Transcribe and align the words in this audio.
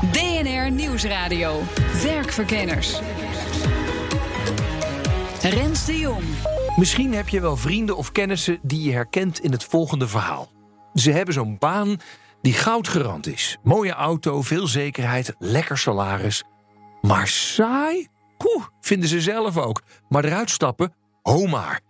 BNR 0.00 0.70
Nieuwsradio. 0.70 1.62
Werkverkenners. 2.02 3.00
Rens 5.42 5.84
de 5.84 5.98
Jong. 5.98 6.24
Misschien 6.76 7.14
heb 7.14 7.28
je 7.28 7.40
wel 7.40 7.56
vrienden 7.56 7.96
of 7.96 8.12
kennissen 8.12 8.58
die 8.62 8.82
je 8.82 8.92
herkent 8.92 9.40
in 9.40 9.52
het 9.52 9.64
volgende 9.64 10.08
verhaal. 10.08 10.50
Ze 10.94 11.10
hebben 11.10 11.34
zo'n 11.34 11.58
baan 11.58 11.96
die 12.42 12.52
goudgerand 12.52 13.26
is. 13.26 13.58
Mooie 13.62 13.92
auto, 13.92 14.42
veel 14.42 14.66
zekerheid, 14.66 15.34
lekker 15.38 15.78
salaris. 15.78 16.44
Maar 17.00 17.28
saai? 17.28 18.08
Poeh, 18.38 18.64
vinden 18.80 19.08
ze 19.08 19.20
zelf 19.20 19.56
ook. 19.56 19.82
Maar 20.08 20.24
eruit 20.24 20.50
stappen? 20.50 20.94
Ho 21.22 21.46
maar. 21.46 21.80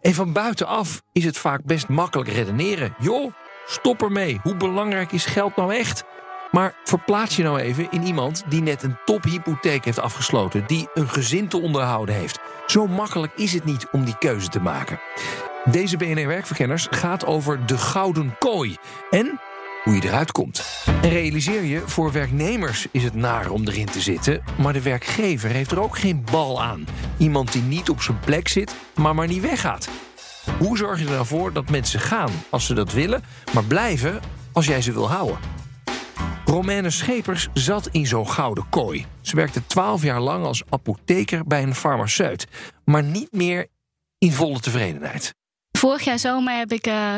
En 0.00 0.14
van 0.14 0.32
buitenaf 0.32 1.02
is 1.12 1.24
het 1.24 1.38
vaak 1.38 1.64
best 1.64 1.88
makkelijk 1.88 2.30
redeneren. 2.30 2.94
Joh, 2.98 3.32
stop 3.66 4.02
ermee. 4.02 4.40
Hoe 4.42 4.56
belangrijk 4.56 5.12
is 5.12 5.24
geld 5.24 5.56
nou 5.56 5.74
echt? 5.74 6.04
Maar 6.50 6.74
verplaats 6.84 7.36
je 7.36 7.42
nou 7.42 7.58
even 7.58 7.90
in 7.90 8.02
iemand 8.02 8.44
die 8.48 8.62
net 8.62 8.82
een 8.82 8.98
tophypotheek 9.04 9.84
heeft 9.84 10.00
afgesloten, 10.00 10.64
die 10.66 10.88
een 10.94 11.08
gezin 11.08 11.48
te 11.48 11.60
onderhouden 11.60 12.14
heeft. 12.14 12.40
Zo 12.66 12.86
makkelijk 12.86 13.32
is 13.36 13.52
het 13.52 13.64
niet 13.64 13.86
om 13.90 14.04
die 14.04 14.18
keuze 14.18 14.48
te 14.48 14.60
maken. 14.60 15.00
Deze 15.64 15.96
BNR 15.96 16.26
Werkverkenners 16.26 16.86
gaat 16.90 17.26
over 17.26 17.66
de 17.66 17.78
gouden 17.78 18.36
kooi 18.38 18.76
en 19.10 19.40
hoe 19.84 19.94
je 19.94 20.04
eruit 20.04 20.32
komt. 20.32 20.62
En 21.02 21.10
realiseer 21.10 21.62
je, 21.62 21.82
voor 21.86 22.12
werknemers 22.12 22.86
is 22.90 23.04
het 23.04 23.14
naar 23.14 23.50
om 23.50 23.66
erin 23.66 23.86
te 23.86 24.00
zitten, 24.00 24.42
maar 24.58 24.72
de 24.72 24.82
werkgever 24.82 25.50
heeft 25.50 25.70
er 25.70 25.82
ook 25.82 25.98
geen 25.98 26.24
bal 26.30 26.62
aan. 26.62 26.86
Iemand 27.18 27.52
die 27.52 27.62
niet 27.62 27.90
op 27.90 28.02
zijn 28.02 28.20
plek 28.20 28.48
zit, 28.48 28.74
maar 28.94 29.14
maar 29.14 29.26
niet 29.26 29.42
weggaat. 29.42 29.88
Hoe 30.58 30.76
zorg 30.76 30.98
je 30.98 31.04
er 31.04 31.10
nou 31.10 31.26
voor 31.26 31.52
dat 31.52 31.70
mensen 31.70 32.00
gaan 32.00 32.30
als 32.50 32.66
ze 32.66 32.74
dat 32.74 32.92
willen, 32.92 33.22
maar 33.52 33.64
blijven 33.64 34.20
als 34.52 34.66
jij 34.66 34.82
ze 34.82 34.92
wil 34.92 35.10
houden? 35.10 35.59
Romaine 36.50 36.90
Schepers 36.90 37.48
zat 37.54 37.88
in 37.90 38.06
zo'n 38.06 38.28
gouden 38.28 38.68
kooi. 38.68 39.06
Ze 39.20 39.36
werkte 39.36 39.66
twaalf 39.66 40.02
jaar 40.02 40.20
lang 40.20 40.44
als 40.44 40.62
apotheker 40.68 41.46
bij 41.46 41.62
een 41.62 41.74
farmaceut, 41.74 42.46
maar 42.84 43.02
niet 43.02 43.32
meer 43.32 43.66
in 44.18 44.32
volle 44.32 44.60
tevredenheid. 44.60 45.34
Vorig 45.80 46.04
jaar 46.04 46.18
zomer 46.18 46.58
heb 46.58 46.72
ik 46.72 46.86
uh, 46.86 47.14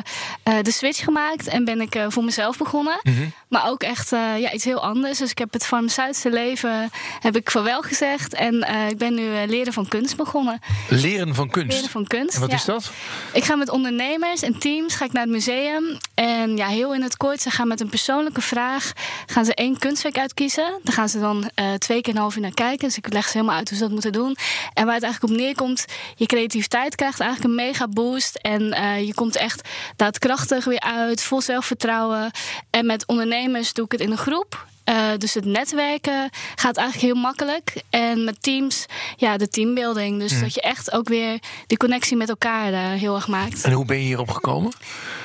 de 0.63 0.71
switch 0.71 1.05
gemaakt 1.05 1.47
en 1.47 1.65
ben 1.65 1.81
ik 1.81 1.95
uh, 1.97 2.05
voor 2.09 2.25
mezelf 2.25 2.59
begonnen. 2.59 3.01
Mm 3.03 3.15
-hmm. 3.15 3.33
Maar 3.49 3.69
ook 3.69 3.83
echt 3.83 4.11
ja, 4.11 4.53
iets 4.53 4.65
heel 4.65 4.81
anders. 4.81 5.19
Dus 5.19 5.31
ik 5.31 5.39
heb 5.39 5.53
het 5.53 5.67
farmaceutische 5.67 6.31
leven 6.31 6.91
heb 7.21 7.37
ik 7.37 7.51
vaarwel 7.51 7.83
gezegd. 7.83 8.35
En 8.35 8.67
ik 8.89 8.99
ben 8.99 9.15
nu 9.15 9.47
leren 9.47 9.73
van 9.73 9.89
kunst 9.89 10.17
begonnen. 10.17 10.61
Leren 10.89 11.35
van 11.35 11.51
kunst? 11.51 11.73
Leren 11.73 11.91
van 11.91 12.07
kunst, 12.07 12.35
En 12.35 12.41
wat 12.41 12.51
ja. 12.51 12.57
is 12.57 12.65
dat? 12.65 12.91
Ik 13.33 13.45
ga 13.45 13.57
met 13.57 13.71
ondernemers 13.71 14.43
en 14.43 14.59
teams 14.59 14.95
ga 14.95 15.05
ik 15.05 15.13
naar 15.13 15.23
het 15.23 15.33
museum. 15.33 15.99
En 16.15 16.57
ja, 16.57 16.67
heel 16.67 16.95
in 16.95 17.03
het 17.03 17.17
kort, 17.17 17.41
ze 17.41 17.51
gaan 17.51 17.69
met 17.69 17.81
een 17.81 17.89
persoonlijke 17.89 18.41
vraag... 18.41 18.93
gaan 19.27 19.45
ze 19.45 19.55
één 19.55 19.79
kunstwerk 19.79 20.19
uitkiezen. 20.19 20.81
Daar 20.83 20.95
gaan 20.95 21.09
ze 21.09 21.21
dan 21.21 21.51
twee 21.79 22.01
keer 22.01 22.15
een 22.15 22.21
half 22.21 22.35
uur 22.37 22.43
naar 22.43 22.55
kijken. 22.55 22.87
Dus 22.87 22.97
ik 22.97 23.13
leg 23.13 23.25
ze 23.25 23.33
helemaal 23.33 23.57
uit 23.57 23.69
hoe 23.69 23.79
ze 23.79 23.85
dat 23.85 23.93
moeten 23.93 24.13
doen. 24.13 24.37
En 24.73 24.85
waar 24.85 24.95
het 24.95 25.05
eigenlijk 25.05 25.33
op 25.33 25.41
neerkomt... 25.41 25.85
je 26.15 26.27
creativiteit 26.27 26.95
krijgt 26.95 27.21
eigenlijk 27.21 27.51
een 27.51 27.67
mega 27.67 27.89
boost... 27.89 28.41
En 28.52 28.52
uh, 28.61 29.07
je 29.07 29.15
komt 29.15 29.37
echt 29.37 29.69
daadkrachtig 29.97 30.65
weer 30.65 30.81
uit, 30.81 31.23
vol 31.23 31.41
zelfvertrouwen. 31.41 32.31
En 32.71 32.87
met 32.87 33.07
ondernemers 33.07 33.73
doe 33.73 33.85
ik 33.85 33.93
het 33.93 34.01
in 34.01 34.11
een 34.11 34.17
groep. 34.19 34.67
Uh, 34.85 35.07
dus 35.19 35.35
het 35.35 35.45
netwerken 35.45 36.31
gaat 36.55 36.77
eigenlijk 36.77 37.13
heel 37.13 37.23
makkelijk. 37.23 37.83
En 37.91 38.25
met 38.25 38.43
teams, 38.43 38.87
ja, 39.17 39.37
de 39.37 39.49
teambuilding. 39.49 40.19
Dus 40.19 40.33
mm. 40.33 40.41
dat 40.41 40.55
je 40.55 40.61
echt 40.61 40.93
ook 40.93 41.09
weer 41.09 41.39
die 41.67 41.79
connectie 41.79 42.17
met 42.17 42.29
elkaar 42.29 42.73
uh, 42.73 42.79
heel 42.93 43.15
erg 43.15 43.29
maakt. 43.29 43.65
En 43.65 43.73
hoe 43.73 43.85
ben 43.85 43.97
je 43.97 44.03
hierop 44.03 44.31
gekomen? 44.31 44.73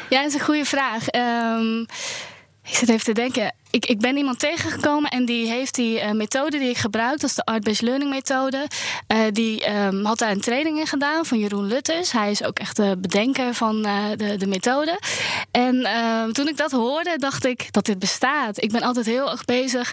Ja, 0.09 0.21
dat 0.21 0.27
is 0.27 0.33
een 0.33 0.45
goede 0.45 0.65
vraag. 0.65 1.11
Um, 1.11 1.85
ik 2.67 2.75
zit 2.75 2.89
even 2.89 3.03
te 3.03 3.11
denken. 3.11 3.53
Ik, 3.71 3.85
ik 3.85 3.99
ben 3.99 4.17
iemand 4.17 4.39
tegengekomen 4.39 5.09
en 5.09 5.25
die 5.25 5.47
heeft 5.47 5.75
die 5.75 6.01
uh, 6.01 6.11
methode 6.11 6.59
die 6.59 6.69
ik 6.69 6.77
gebruik, 6.77 7.19
dat 7.19 7.29
is 7.29 7.35
de 7.35 7.45
Art-Based 7.45 7.81
Learning 7.81 8.09
methode. 8.09 8.67
Uh, 9.07 9.19
die 9.31 9.75
um, 9.75 10.05
had 10.05 10.17
daar 10.17 10.31
een 10.31 10.41
training 10.41 10.79
in 10.79 10.87
gedaan 10.87 11.25
van 11.25 11.39
Jeroen 11.39 11.67
Lutters. 11.67 12.11
Hij 12.11 12.31
is 12.31 12.43
ook 12.43 12.59
echt 12.59 12.75
de 12.75 12.95
bedenker 12.99 13.53
van 13.53 13.85
uh, 13.85 14.05
de, 14.15 14.37
de 14.37 14.47
methode. 14.47 14.99
En 15.51 15.83
ehm, 15.83 16.31
toen 16.31 16.47
ik 16.47 16.57
dat 16.57 16.71
hoorde, 16.71 17.17
dacht 17.17 17.45
ik 17.45 17.73
dat 17.73 17.85
dit 17.85 17.99
bestaat. 17.99 18.61
Ik 18.61 18.71
ben 18.71 18.81
altijd 18.81 19.05
heel 19.05 19.31
erg 19.31 19.45
bezig 19.45 19.91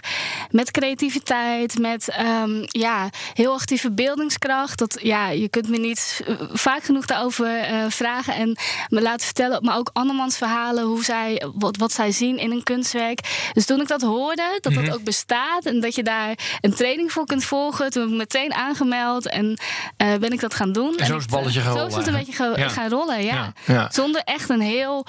met 0.51 0.71
creativiteit, 0.71 1.79
met 1.79 2.15
um, 2.19 2.63
ja, 2.67 3.09
heel 3.33 3.53
erg 3.53 3.65
die 3.65 3.79
verbeeldingskracht. 3.79 4.79
Dat, 4.79 4.99
ja, 5.01 5.29
je 5.29 5.49
kunt 5.49 5.69
me 5.69 5.77
niet 5.77 6.23
vaak 6.53 6.83
genoeg 6.83 7.05
daarover 7.05 7.49
vragen 7.89 8.35
en 8.35 8.57
me 8.89 9.01
laten 9.01 9.25
vertellen, 9.25 9.63
maar 9.63 9.77
ook 9.77 9.89
andermans 9.93 10.37
verhalen, 10.37 10.83
hoe 10.83 11.03
zij, 11.03 11.43
wat, 11.53 11.77
wat 11.77 11.91
zij 11.91 12.11
zien 12.11 12.37
in 12.37 12.51
een 12.51 12.63
kunstwerk. 12.63 13.49
Dus 13.53 13.64
toen 13.65 13.81
ik 13.81 13.87
dat 13.87 14.01
hoorde, 14.01 14.57
dat 14.61 14.73
dat 14.73 14.93
ook 14.93 15.03
bestaat 15.03 15.65
en 15.65 15.79
dat 15.79 15.95
je 15.95 16.03
daar 16.03 16.37
een 16.61 16.73
training 16.73 17.11
voor 17.11 17.25
kunt 17.25 17.45
volgen, 17.45 17.91
toen 17.91 18.01
heb 18.01 18.11
ik 18.11 18.17
meteen 18.17 18.53
aangemeld 18.53 19.29
en 19.29 19.45
uh, 19.45 20.15
ben 20.15 20.31
ik 20.31 20.39
dat 20.39 20.53
gaan 20.53 20.71
doen. 20.71 20.97
En 20.97 21.05
zo 21.05 21.15
is 21.15 21.21
het 21.21 21.31
balletje 21.31 21.61
gaan 21.61 21.73
rollen. 21.73 21.91
Zo 21.91 21.99
is 21.99 22.05
het 22.05 22.13
een 22.13 22.19
beetje 22.19 22.33
ge 22.33 22.53
ja. 22.55 22.67
gaan 22.67 22.89
rollen, 22.89 23.23
ja. 23.23 23.33
Ja, 23.35 23.53
ja. 23.73 23.89
Zonder 23.91 24.21
echt 24.21 24.49
een 24.49 24.61
heel. 24.61 25.05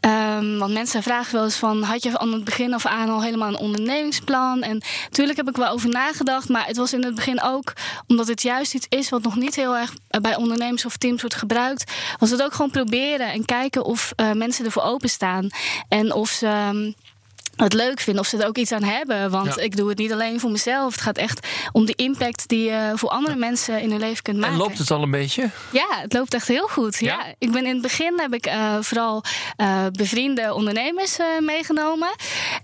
Um, 0.00 0.58
want 0.58 0.72
mensen 0.72 1.02
vragen 1.02 1.34
wel 1.34 1.44
eens 1.44 1.56
van: 1.56 1.82
had 1.82 2.02
je 2.02 2.18
aan 2.18 2.32
het 2.32 2.44
begin 2.44 2.74
af 2.74 2.86
aan 2.86 3.08
al 3.08 3.22
helemaal 3.22 3.48
een 3.48 3.58
ondernemingsplan? 3.58 4.62
En 4.62 4.82
natuurlijk 5.04 5.36
heb 5.36 5.48
ik 5.48 5.56
wel 5.56 5.68
over 5.68 5.88
nagedacht, 5.88 6.48
maar 6.48 6.66
het 6.66 6.76
was 6.76 6.92
in 6.92 7.04
het 7.04 7.14
begin 7.14 7.42
ook, 7.42 7.72
omdat 8.06 8.26
het 8.26 8.42
juist 8.42 8.74
iets 8.74 8.86
is 8.88 9.08
wat 9.08 9.22
nog 9.22 9.36
niet 9.36 9.54
heel 9.54 9.76
erg 9.76 9.94
bij 10.20 10.36
ondernemers 10.36 10.84
of 10.84 10.96
teams 10.96 11.20
wordt 11.20 11.36
gebruikt, 11.36 11.92
was 12.18 12.30
het 12.30 12.42
ook 12.42 12.52
gewoon 12.52 12.70
proberen 12.70 13.32
en 13.32 13.44
kijken 13.44 13.84
of 13.84 14.12
uh, 14.16 14.32
mensen 14.32 14.64
ervoor 14.64 14.82
openstaan. 14.82 15.48
En 15.88 16.12
of 16.12 16.30
ze. 16.30 16.46
Um, 16.46 16.94
het 17.56 17.72
leuk 17.72 18.00
vinden, 18.00 18.22
of 18.22 18.28
ze 18.28 18.38
er 18.38 18.46
ook 18.46 18.56
iets 18.56 18.72
aan 18.72 18.82
hebben. 18.82 19.30
Want 19.30 19.54
Ja. 19.54 19.62
ik 19.62 19.76
doe 19.76 19.88
het 19.88 19.98
niet 19.98 20.12
alleen 20.12 20.40
voor 20.40 20.50
mezelf. 20.50 20.92
Het 20.92 21.02
gaat 21.02 21.18
echt 21.18 21.46
om 21.72 21.86
de 21.86 21.94
impact 21.94 22.48
die 22.48 22.64
je 22.70 22.92
voor 22.94 23.08
andere 23.08 23.36
mensen 23.36 23.80
in 23.80 23.90
hun 23.90 24.00
leven 24.00 24.22
kunt 24.22 24.36
maken. 24.36 24.52
En 24.54 24.60
loopt 24.60 24.78
het 24.78 24.90
al 24.90 25.02
een 25.02 25.10
beetje? 25.10 25.50
Ja, 25.72 25.86
het 25.90 26.12
loopt 26.12 26.34
echt 26.34 26.48
heel 26.48 26.66
goed. 26.68 26.98
Ja. 26.98 27.06
Ja? 27.06 27.34
Ik 27.38 27.52
ben 27.52 27.66
in 27.66 27.72
het 27.72 27.82
begin 27.82 28.20
heb 28.20 28.34
ik 28.34 28.46
uh, 28.46 28.76
vooral 28.80 29.24
uh, 29.56 29.86
bevriende 29.92 30.54
ondernemers 30.54 31.18
uh, 31.18 31.26
meegenomen. 31.40 32.08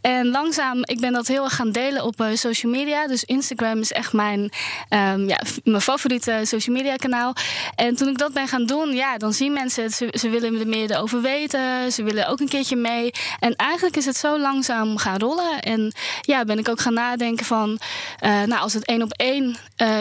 En 0.00 0.26
langzaam, 0.28 0.78
ik 0.84 1.00
ben 1.00 1.12
dat 1.12 1.26
heel 1.26 1.44
erg 1.44 1.54
gaan 1.54 1.72
delen 1.72 2.04
op 2.04 2.26
social 2.34 2.72
media. 2.72 3.06
Dus 3.06 3.24
Instagram 3.24 3.78
is 3.80 3.92
echt 3.92 4.12
mijn, 4.12 4.40
um, 4.40 5.28
ja, 5.28 5.40
mijn 5.64 5.80
favoriete 5.80 6.40
social 6.42 6.76
media 6.76 6.96
kanaal. 6.96 7.34
En 7.74 7.96
toen 7.96 8.08
ik 8.08 8.18
dat 8.18 8.32
ben 8.32 8.48
gaan 8.48 8.66
doen, 8.66 8.92
ja, 8.92 9.16
dan 9.18 9.32
zien 9.32 9.52
mensen 9.52 9.82
het. 9.82 9.92
Ze, 9.94 10.08
ze 10.18 10.28
willen 10.28 10.60
er 10.60 10.66
meer 10.66 11.00
over 11.00 11.20
weten. 11.20 11.92
Ze 11.92 12.02
willen 12.02 12.28
ook 12.28 12.40
een 12.40 12.48
keertje 12.48 12.76
mee. 12.76 13.10
En 13.38 13.56
eigenlijk 13.56 13.96
is 13.96 14.04
het 14.04 14.16
zo 14.16 14.38
langzaam 14.38 14.81
gaan 14.98 15.18
rollen. 15.18 15.60
En 15.60 15.92
ja, 16.20 16.44
ben 16.44 16.58
ik 16.58 16.68
ook 16.68 16.80
gaan 16.80 16.94
nadenken 16.94 17.46
van... 17.46 17.78
nou, 18.20 18.60
als 18.60 18.72
het 18.72 18.86
één 18.86 19.02
op 19.02 19.12
één 19.12 19.56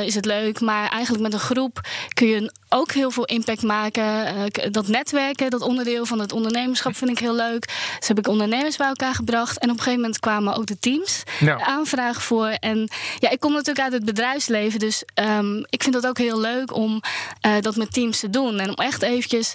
is 0.05 0.15
het 0.15 0.25
leuk. 0.25 0.59
Maar 0.59 0.89
eigenlijk 0.89 1.23
met 1.23 1.33
een 1.33 1.39
groep 1.39 1.81
kun 2.13 2.27
je 2.27 2.51
ook 2.73 2.91
heel 2.91 3.11
veel 3.11 3.25
impact 3.25 3.61
maken. 3.61 4.03
Uh, 4.03 4.43
dat 4.71 4.87
netwerken, 4.87 5.49
dat 5.49 5.61
onderdeel 5.61 6.05
van 6.05 6.19
het 6.19 6.31
ondernemerschap 6.31 6.95
vind 6.95 7.09
ik 7.11 7.19
heel 7.19 7.35
leuk. 7.35 7.67
Dus 7.99 8.07
heb 8.07 8.17
ik 8.17 8.27
ondernemers 8.27 8.77
bij 8.77 8.87
elkaar 8.87 9.15
gebracht. 9.15 9.57
En 9.57 9.69
op 9.69 9.75
een 9.75 9.81
gegeven 9.81 10.01
moment 10.01 10.19
kwamen 10.19 10.55
ook 10.55 10.65
de 10.65 10.79
teams 10.79 11.23
Ja. 11.39 11.63
aanvragen 11.65 12.21
voor. 12.21 12.47
En 12.47 12.89
ja, 13.19 13.29
ik 13.29 13.39
kom 13.39 13.51
natuurlijk 13.51 13.79
uit 13.79 13.93
het 13.93 14.05
bedrijfsleven. 14.05 14.79
Dus 14.79 15.03
um, 15.15 15.65
ik 15.69 15.83
vind 15.83 15.93
dat 15.93 16.07
ook 16.07 16.17
heel 16.17 16.39
leuk 16.39 16.75
om 16.75 17.01
uh, 17.45 17.53
dat 17.61 17.75
met 17.75 17.93
teams 17.93 18.19
te 18.19 18.29
doen. 18.29 18.59
En 18.59 18.69
om 18.69 18.75
echt 18.75 19.01
eventjes 19.01 19.53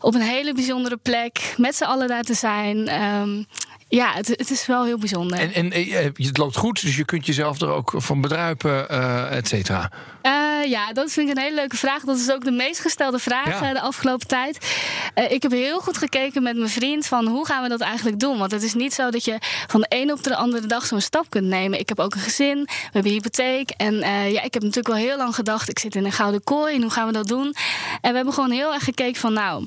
op 0.00 0.14
een 0.14 0.20
hele 0.20 0.54
bijzondere 0.54 0.96
plek 0.96 1.54
met 1.56 1.76
z'n 1.76 1.84
allen 1.84 2.08
daar 2.08 2.22
te 2.22 2.34
zijn. 2.34 3.02
Um, 3.02 3.46
ja, 3.88 4.12
het, 4.12 4.28
het, 4.28 4.50
is 4.50 4.66
wel 4.66 4.84
heel 4.84 4.98
bijzonder. 4.98 5.38
En, 5.38 5.52
en 5.52 5.72
eh, 5.72 6.04
het 6.16 6.38
loopt 6.38 6.56
goed, 6.56 6.82
dus 6.82 6.96
je 6.96 7.04
kunt 7.04 7.26
jezelf 7.26 7.60
er 7.60 7.68
ook 7.68 7.92
van 7.96 8.20
bedruipen, 8.20 8.86
uh, 8.90 9.36
et 9.36 9.48
cetera. 9.48 9.90
Uh, 10.22 10.70
ja, 10.70 10.92
dat 10.92 11.12
vind 11.12 11.28
ik 11.28 11.36
een 11.36 11.42
hele 11.42 11.54
leuke 11.54 11.76
vraag. 11.76 12.02
Dat 12.02 12.18
is 12.18 12.30
ook 12.30 12.44
de 12.44 12.50
meest 12.50 12.80
gestelde 12.80 13.18
vraag 13.18 13.60
Ja. 13.60 13.72
de 13.72 13.80
afgelopen 13.80 14.26
tijd. 14.26 14.76
Uh, 15.14 15.30
ik 15.30 15.42
heb 15.42 15.50
heel 15.50 15.80
goed 15.80 15.98
gekeken 15.98 16.42
met 16.42 16.56
mijn 16.56 16.68
vriend 16.68 17.06
van 17.06 17.26
hoe 17.26 17.46
gaan 17.46 17.62
we 17.62 17.68
dat 17.68 17.80
eigenlijk 17.80 18.20
doen. 18.20 18.38
Want 18.38 18.50
het 18.50 18.62
is 18.62 18.74
niet 18.74 18.94
zo 18.94 19.10
dat 19.10 19.24
je 19.24 19.38
van 19.66 19.80
de 19.80 19.86
ene 19.88 20.12
op 20.12 20.22
de 20.22 20.36
andere 20.36 20.66
dag 20.66 20.86
zo'n 20.86 21.00
stap 21.00 21.30
kunt 21.30 21.46
nemen. 21.46 21.78
Ik 21.78 21.88
heb 21.88 22.00
ook 22.00 22.14
een 22.14 22.20
gezin, 22.20 22.62
we 22.64 22.90
hebben 22.92 23.12
hypotheek. 23.12 23.70
En 23.70 23.94
ja, 24.32 24.42
ik 24.42 24.54
heb 24.54 24.62
natuurlijk 24.62 24.86
wel 24.86 24.96
heel 24.96 25.16
lang 25.16 25.34
gedacht, 25.34 25.68
ik 25.68 25.78
zit 25.78 25.94
in 25.94 26.04
een 26.04 26.12
gouden 26.12 26.44
kooi 26.44 26.74
en 26.74 26.82
hoe 26.82 26.90
gaan 26.90 27.06
we 27.06 27.12
dat 27.12 27.28
doen? 27.28 27.54
En 28.00 28.10
we 28.10 28.16
hebben 28.16 28.34
gewoon 28.34 28.50
heel 28.50 28.74
erg 28.74 28.84
gekeken 28.84 29.20
van 29.20 29.32
nou 29.32 29.66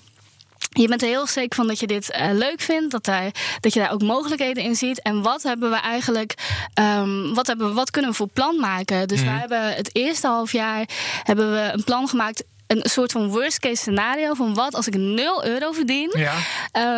je 0.69 0.87
bent 0.87 1.01
er 1.01 1.07
heel 1.07 1.27
zeker 1.27 1.55
van 1.55 1.67
dat 1.67 1.79
je 1.79 1.87
dit 1.87 2.15
uh, 2.19 2.29
leuk 2.31 2.61
vindt, 2.61 2.91
dat, 2.91 3.05
daar, 3.05 3.31
dat 3.59 3.73
je 3.73 3.79
daar 3.79 3.91
ook 3.91 4.01
mogelijkheden 4.01 4.63
in 4.63 4.75
ziet. 4.75 5.01
En 5.01 5.21
wat 5.21 5.43
hebben 5.43 5.69
we 5.69 5.75
eigenlijk, 5.75 6.33
um, 6.79 7.33
wat, 7.33 7.47
hebben 7.47 7.67
we, 7.67 7.73
wat 7.73 7.91
kunnen 7.91 8.11
we 8.11 8.17
voor 8.17 8.27
plan 8.27 8.59
maken? 8.59 9.07
Dus 9.07 9.19
mm. 9.19 9.25
we 9.25 9.31
hebben 9.31 9.75
het 9.75 9.95
eerste 9.95 10.27
half 10.27 10.51
jaar 10.51 10.89
hebben 11.23 11.51
we 11.51 11.69
een 11.73 11.83
plan 11.83 12.07
gemaakt 12.07 12.43
een 12.67 12.89
soort 12.89 13.11
van 13.11 13.29
worst 13.29 13.59
case 13.59 13.75
scenario 13.75 14.33
van 14.33 14.53
wat 14.53 14.75
als 14.75 14.87
ik 14.87 14.95
0 14.95 15.45
euro 15.45 15.71
verdien, 15.71 16.15
ja. 16.17 16.33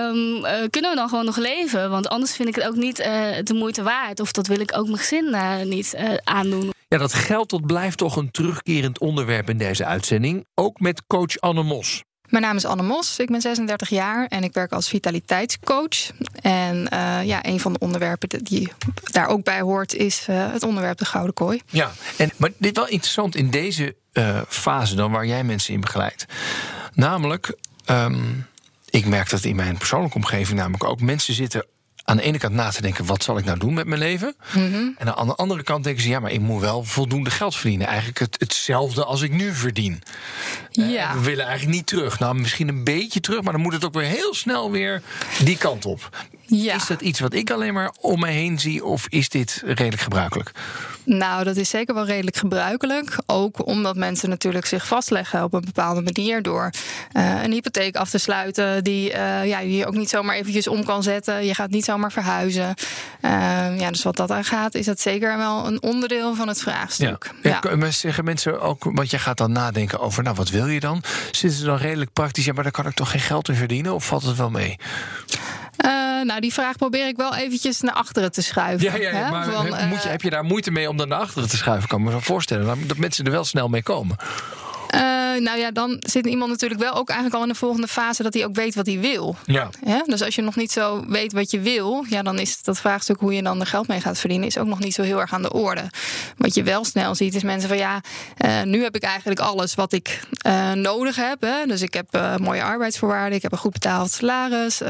um, 0.09 0.35
uh, 0.35 0.51
kunnen 0.69 0.91
we 0.91 0.95
dan 0.95 1.09
gewoon 1.09 1.25
nog 1.25 1.37
leven? 1.37 1.89
Want 1.89 2.07
anders 2.07 2.35
vind 2.35 2.47
ik 2.47 2.55
het 2.55 2.67
ook 2.67 2.75
niet 2.75 2.99
uh, 2.99 3.05
de 3.43 3.53
moeite 3.53 3.83
waard. 3.83 4.19
Of 4.19 4.31
dat 4.31 4.47
wil 4.47 4.59
ik 4.59 4.77
ook 4.77 4.85
mijn 4.85 4.97
gezin 4.97 5.25
uh, 5.25 5.61
niet 5.61 5.95
aandoen. 6.23 6.73
Ja, 6.87 6.97
dat 6.97 7.13
geld 7.13 7.49
dat 7.49 7.65
blijft 7.65 7.97
toch 7.97 8.15
een 8.15 8.31
terugkerend 8.31 8.99
onderwerp 8.99 9.49
in 9.49 9.57
deze 9.57 9.85
uitzending. 9.85 10.45
Ook 10.55 10.79
met 10.79 11.03
coach 11.07 11.39
Anne 11.39 11.63
Mos. 11.63 12.03
Mijn 12.31 12.43
naam 12.43 12.55
is 12.55 12.65
Anne 12.65 12.83
Mos, 12.83 13.19
ik 13.19 13.29
ben 13.29 13.41
36 13.41 13.89
jaar 13.89 14.27
en 14.27 14.43
ik 14.43 14.53
werk 14.53 14.71
als 14.71 14.87
vitaliteitscoach. 14.87 16.11
En 16.41 16.87
uh, 16.93 17.23
ja, 17.23 17.45
een 17.45 17.59
van 17.59 17.73
de 17.73 17.79
onderwerpen 17.79 18.29
die 18.43 18.71
daar 19.11 19.27
ook 19.27 19.43
bij 19.43 19.61
hoort 19.61 19.93
is 19.93 20.27
uh, 20.29 20.51
het 20.51 20.63
onderwerp 20.63 20.97
de 20.97 21.05
Gouden 21.05 21.33
Kooi. 21.33 21.61
Ja, 21.69 21.91
en, 22.17 22.31
maar 22.37 22.49
dit 22.57 22.75
wel 22.75 22.87
interessant 22.87 23.35
in 23.35 23.49
deze 23.49 23.95
uh, 24.13 24.41
fase 24.47 24.95
dan 24.95 25.11
waar 25.11 25.25
jij 25.25 25.43
mensen 25.43 25.73
in 25.73 25.79
begeleidt. 25.81 26.25
Namelijk, 26.93 27.55
um, 27.85 28.47
ik 28.89 29.05
merk 29.05 29.29
dat 29.29 29.43
in 29.43 29.55
mijn 29.55 29.77
persoonlijke 29.77 30.17
omgeving 30.17 30.57
namelijk 30.57 30.83
ook 30.83 31.01
mensen 31.01 31.33
zitten 31.33 31.65
aan 32.03 32.17
de 32.17 32.23
ene 32.23 32.37
kant 32.37 32.53
na 32.53 32.69
te 32.69 32.81
denken: 32.81 33.05
wat 33.05 33.23
zal 33.23 33.37
ik 33.37 33.45
nou 33.45 33.59
doen 33.59 33.73
met 33.73 33.87
mijn 33.87 33.99
leven? 33.99 34.35
Mm 34.53 34.71
-hmm. 34.71 34.95
En 34.97 35.17
aan 35.17 35.27
de 35.27 35.35
andere 35.35 35.63
kant 35.63 35.83
denken 35.83 36.03
ze: 36.03 36.09
ja, 36.09 36.19
maar 36.19 36.31
ik 36.31 36.39
moet 36.39 36.61
wel 36.61 36.83
voldoende 36.83 37.29
geld 37.29 37.55
verdienen. 37.55 37.87
Eigenlijk 37.87 38.19
het, 38.19 38.35
hetzelfde 38.39 39.05
als 39.05 39.21
ik 39.21 39.31
nu 39.31 39.53
verdien. 39.53 40.03
Ja. 40.71 41.09
Uh, 41.09 41.13
we 41.13 41.21
willen 41.21 41.45
eigenlijk 41.45 41.75
niet 41.75 41.87
terug. 41.87 42.19
Nou, 42.19 42.35
misschien 42.35 42.67
een 42.67 42.83
beetje 42.83 43.19
terug, 43.19 43.41
maar 43.41 43.53
dan 43.53 43.61
moet 43.61 43.73
het 43.73 43.85
ook 43.85 43.93
weer 43.93 44.03
heel 44.03 44.33
snel 44.33 44.71
weer 44.71 45.01
die 45.43 45.57
kant 45.57 45.85
op. 45.85 46.09
Ja. 46.53 46.75
Is 46.75 46.87
dat 46.87 47.01
iets 47.01 47.19
wat 47.19 47.33
ik 47.33 47.51
alleen 47.51 47.73
maar 47.73 47.93
om 47.99 48.19
me 48.19 48.27
heen 48.27 48.59
zie, 48.59 48.85
of 48.85 49.05
is 49.09 49.29
dit 49.29 49.61
redelijk 49.65 50.01
gebruikelijk? 50.01 50.51
Nou, 51.03 51.43
dat 51.43 51.55
is 51.55 51.69
zeker 51.69 51.93
wel 51.93 52.05
redelijk 52.05 52.35
gebruikelijk. 52.35 53.17
Ook 53.25 53.65
omdat 53.67 53.95
mensen 53.95 54.29
natuurlijk 54.29 54.65
zich 54.65 54.87
vastleggen 54.87 55.43
op 55.43 55.53
een 55.53 55.65
bepaalde 55.65 56.01
manier 56.01 56.41
door 56.41 56.69
uh, 57.13 57.43
een 57.43 57.51
hypotheek 57.51 57.95
af 57.95 58.09
te 58.09 58.17
sluiten, 58.17 58.83
die 58.83 59.09
uh, 59.09 59.45
ja, 59.45 59.59
je 59.59 59.85
ook 59.85 59.95
niet 59.95 60.09
zomaar 60.09 60.35
eventjes 60.35 60.67
om 60.67 60.83
kan 60.83 61.03
zetten. 61.03 61.45
Je 61.45 61.53
gaat 61.53 61.69
niet 61.69 61.85
zomaar 61.85 62.11
verhuizen. 62.11 62.73
Uh, 63.21 63.31
ja, 63.79 63.89
dus 63.89 64.03
wat 64.03 64.15
dat 64.15 64.31
aan 64.31 64.43
gaat, 64.43 64.75
is 64.75 64.85
dat 64.85 64.99
zeker 64.99 65.37
wel 65.37 65.67
een 65.67 65.81
onderdeel 65.81 66.35
van 66.35 66.47
het 66.47 66.61
vraagstuk. 66.61 67.31
Ja. 67.41 67.59
Ja. 67.63 67.75
ja. 67.77 67.91
Zeggen 67.91 68.23
mensen 68.23 68.61
ook, 68.61 68.83
want 68.83 69.09
je 69.09 69.19
gaat 69.19 69.37
dan 69.37 69.51
nadenken 69.51 69.99
over, 69.99 70.23
nou, 70.23 70.35
wat 70.35 70.49
wil 70.49 70.67
je 70.67 70.79
dan? 70.79 71.03
Zitten 71.31 71.59
ze 71.59 71.65
dan 71.65 71.77
redelijk 71.77 72.13
praktisch, 72.13 72.45
ja, 72.45 72.53
maar 72.53 72.63
daar 72.63 72.71
kan 72.71 72.87
ik 72.87 72.93
toch 72.93 73.11
geen 73.11 73.19
geld 73.19 73.49
in 73.49 73.55
verdienen? 73.55 73.93
Of 73.93 74.05
valt 74.05 74.23
het 74.23 74.37
wel 74.37 74.49
mee? 74.49 74.77
Uh, 76.21 76.27
nou, 76.27 76.41
die 76.41 76.53
vraag 76.53 76.77
probeer 76.77 77.07
ik 77.07 77.17
wel 77.17 77.35
eventjes 77.35 77.81
naar 77.81 77.93
achteren 77.93 78.31
te 78.31 78.41
schuiven. 78.41 78.91
Ja, 78.91 78.95
ja, 78.95 79.19
ja 79.19 79.29
maar 79.29 79.45
Van, 79.45 79.87
moet 79.87 80.03
je, 80.03 80.09
heb 80.09 80.21
je 80.21 80.29
daar 80.29 80.43
moeite 80.43 80.71
mee 80.71 80.89
om 80.89 80.97
dan 80.97 81.07
naar 81.07 81.19
achteren 81.19 81.49
te 81.49 81.57
schuiven? 81.57 81.83
Ik 81.83 81.89
kan 81.89 82.03
me 82.03 82.11
zo 82.11 82.19
voorstellen 82.19 82.87
dat 82.87 82.97
mensen 82.97 83.25
er 83.25 83.31
wel 83.31 83.43
snel 83.43 83.67
mee 83.67 83.83
komen. 83.83 84.17
Uh, 85.35 85.41
nou 85.41 85.59
ja, 85.59 85.71
dan 85.71 85.95
zit 85.99 86.25
iemand 86.25 86.51
natuurlijk 86.51 86.81
wel 86.81 86.93
ook 86.93 87.09
eigenlijk 87.09 87.37
al 87.37 87.43
in 87.43 87.53
de 87.53 87.59
volgende 87.59 87.87
fase 87.87 88.23
dat 88.23 88.33
hij 88.33 88.45
ook 88.45 88.55
weet 88.55 88.75
wat 88.75 88.85
hij 88.85 88.99
wil. 88.99 89.35
Ja. 89.45 89.69
Dus 90.05 90.23
als 90.23 90.35
je 90.35 90.41
nog 90.41 90.55
niet 90.55 90.71
zo 90.71 91.03
weet 91.07 91.33
wat 91.33 91.51
je 91.51 91.59
wil, 91.59 92.05
ja, 92.09 92.21
dan 92.21 92.39
is 92.39 92.63
dat 92.63 92.79
vraagstuk 92.79 93.19
hoe 93.19 93.33
je 93.33 93.43
dan 93.43 93.59
er 93.59 93.65
geld 93.65 93.87
mee 93.87 94.01
gaat 94.01 94.19
verdienen, 94.19 94.47
is 94.47 94.57
ook 94.57 94.67
nog 94.67 94.79
niet 94.79 94.93
zo 94.93 95.01
heel 95.01 95.19
erg 95.19 95.33
aan 95.33 95.41
de 95.41 95.53
orde. 95.53 95.89
Wat 96.37 96.53
je 96.53 96.63
wel 96.63 96.85
snel 96.85 97.15
ziet, 97.15 97.35
is 97.35 97.43
mensen 97.43 97.69
van 97.69 97.77
ja, 97.77 98.01
uh, 98.45 98.61
nu 98.63 98.83
heb 98.83 98.95
ik 98.95 99.03
eigenlijk 99.03 99.39
alles 99.39 99.75
wat 99.75 99.93
ik 99.93 100.19
uh, 100.47 100.71
nodig 100.71 101.15
heb. 101.15 101.41
Hè. 101.41 101.65
Dus 101.65 101.81
ik 101.81 101.93
heb 101.93 102.39
mooie 102.39 102.63
arbeidsvoorwaarden, 102.63 103.35
ik 103.35 103.41
heb 103.41 103.51
een 103.51 103.57
goed 103.57 103.71
betaald 103.71 104.11
salaris, 104.11 104.81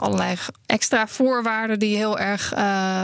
allerlei 0.00 0.36
extra 0.66 1.06
voorwaarden 1.06 1.78
die 1.78 1.96
heel 1.96 2.18
erg 2.18 2.52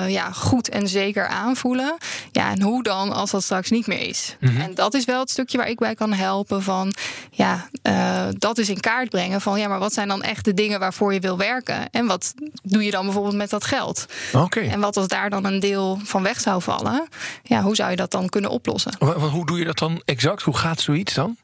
ja, 0.08 0.32
goed 0.32 0.68
en 0.68 0.88
zeker 0.88 1.26
aanvoelen. 1.26 1.96
Ja, 2.32 2.50
en 2.50 2.62
hoe 2.62 2.82
dan 2.82 3.12
als 3.12 3.30
dat 3.30 3.42
straks 3.42 3.70
niet 3.70 3.86
meer 3.86 4.08
is? 4.08 4.36
Mm 4.40 4.48
-hmm. 4.48 4.60
En 4.60 4.74
dat 4.74 4.94
is 4.94 5.04
wel 5.04 5.20
het 5.20 5.30
stukje 5.30 5.58
waar 5.58 5.68
ik 5.68 5.78
bij 5.78 5.94
kan 5.94 6.12
helpen 6.18 6.62
van 6.62 6.94
ja, 7.30 7.68
uh, 7.82 8.26
dat 8.30 8.58
is 8.58 8.68
in 8.68 8.80
kaart 8.80 9.10
brengen 9.10 9.40
van 9.40 9.60
ja, 9.60 9.68
maar 9.68 9.78
wat 9.78 9.92
zijn 9.92 10.08
dan 10.08 10.22
echt 10.22 10.44
de 10.44 10.54
dingen 10.54 10.80
waarvoor 10.80 11.12
je 11.12 11.20
wil 11.20 11.36
werken 11.36 11.90
en 11.90 12.06
wat 12.06 12.34
doe 12.62 12.84
je 12.84 12.90
dan 12.90 13.04
bijvoorbeeld 13.04 13.36
met 13.36 13.50
dat 13.50 13.64
geld? 13.64 14.06
Oké. 14.32 14.44
Okay. 14.44 14.68
En 14.68 14.80
wat 14.80 14.96
als 14.96 15.08
daar 15.08 15.30
dan 15.30 15.44
een 15.44 15.60
deel 15.60 16.00
van 16.04 16.22
weg 16.22 16.40
zou 16.40 16.62
vallen? 16.62 17.08
Ja, 17.42 17.62
hoe 17.62 17.74
zou 17.74 17.90
je 17.90 17.96
dat 17.96 18.10
dan 18.10 18.28
kunnen 18.28 18.50
oplossen? 18.50 18.92
Hoe 19.30 19.46
doe 19.46 19.58
je 19.58 19.64
dat 19.64 19.78
dan 19.78 20.02
exact? 20.04 20.42
Hoe 20.42 20.56
gaat 20.56 20.80
zoiets 20.80 21.14
dan? 21.14 21.36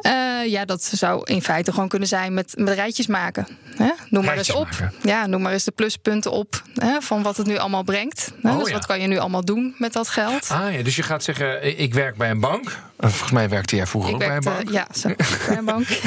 Uh, 0.00 0.46
ja, 0.46 0.64
dat 0.64 0.82
zou 0.82 1.22
in 1.24 1.42
feite 1.42 1.72
gewoon 1.72 1.88
kunnen 1.88 2.08
zijn 2.08 2.34
met, 2.34 2.52
met 2.56 2.74
rijtjes 2.74 3.06
maken. 3.06 3.46
Hè? 3.76 3.90
Noem 4.08 4.24
maar 4.24 4.36
eens 4.36 4.52
op. 4.52 4.70
Maken. 4.70 4.92
Ja, 5.02 5.26
noem 5.26 5.42
maar 5.42 5.52
eens 5.52 5.64
de 5.64 5.70
pluspunten 5.70 6.30
op 6.30 6.62
hè, 6.74 7.00
van 7.00 7.22
wat 7.22 7.36
het 7.36 7.46
nu 7.46 7.56
allemaal 7.56 7.82
brengt. 7.82 8.32
Hè? 8.42 8.50
Oh, 8.50 8.58
dus 8.58 8.68
ja. 8.68 8.74
wat 8.74 8.86
kan 8.86 9.00
je 9.00 9.06
nu 9.06 9.18
allemaal 9.18 9.44
doen 9.44 9.74
met 9.78 9.92
dat 9.92 10.08
geld? 10.08 10.48
Ah 10.50 10.74
ja, 10.74 10.82
dus 10.82 10.96
je 10.96 11.02
gaat 11.02 11.24
zeggen, 11.24 11.78
ik 11.78 11.94
werk 11.94 12.16
bij 12.16 12.30
een 12.30 12.40
bank. 12.40 12.78
Volgens 13.00 13.30
mij 13.30 13.48
werkte 13.48 13.76
jij 13.76 13.86
vroeger 13.86 14.10
ik 14.10 14.16
ook 14.16 14.22
werkte, 14.22 14.48
bij 14.48 14.58
een 14.58 14.64
bank. 14.64 14.76
Ja, 14.76 14.86
zo, 14.94 15.08
bij 15.46 15.56
een 15.56 15.64
bank. 15.64 15.88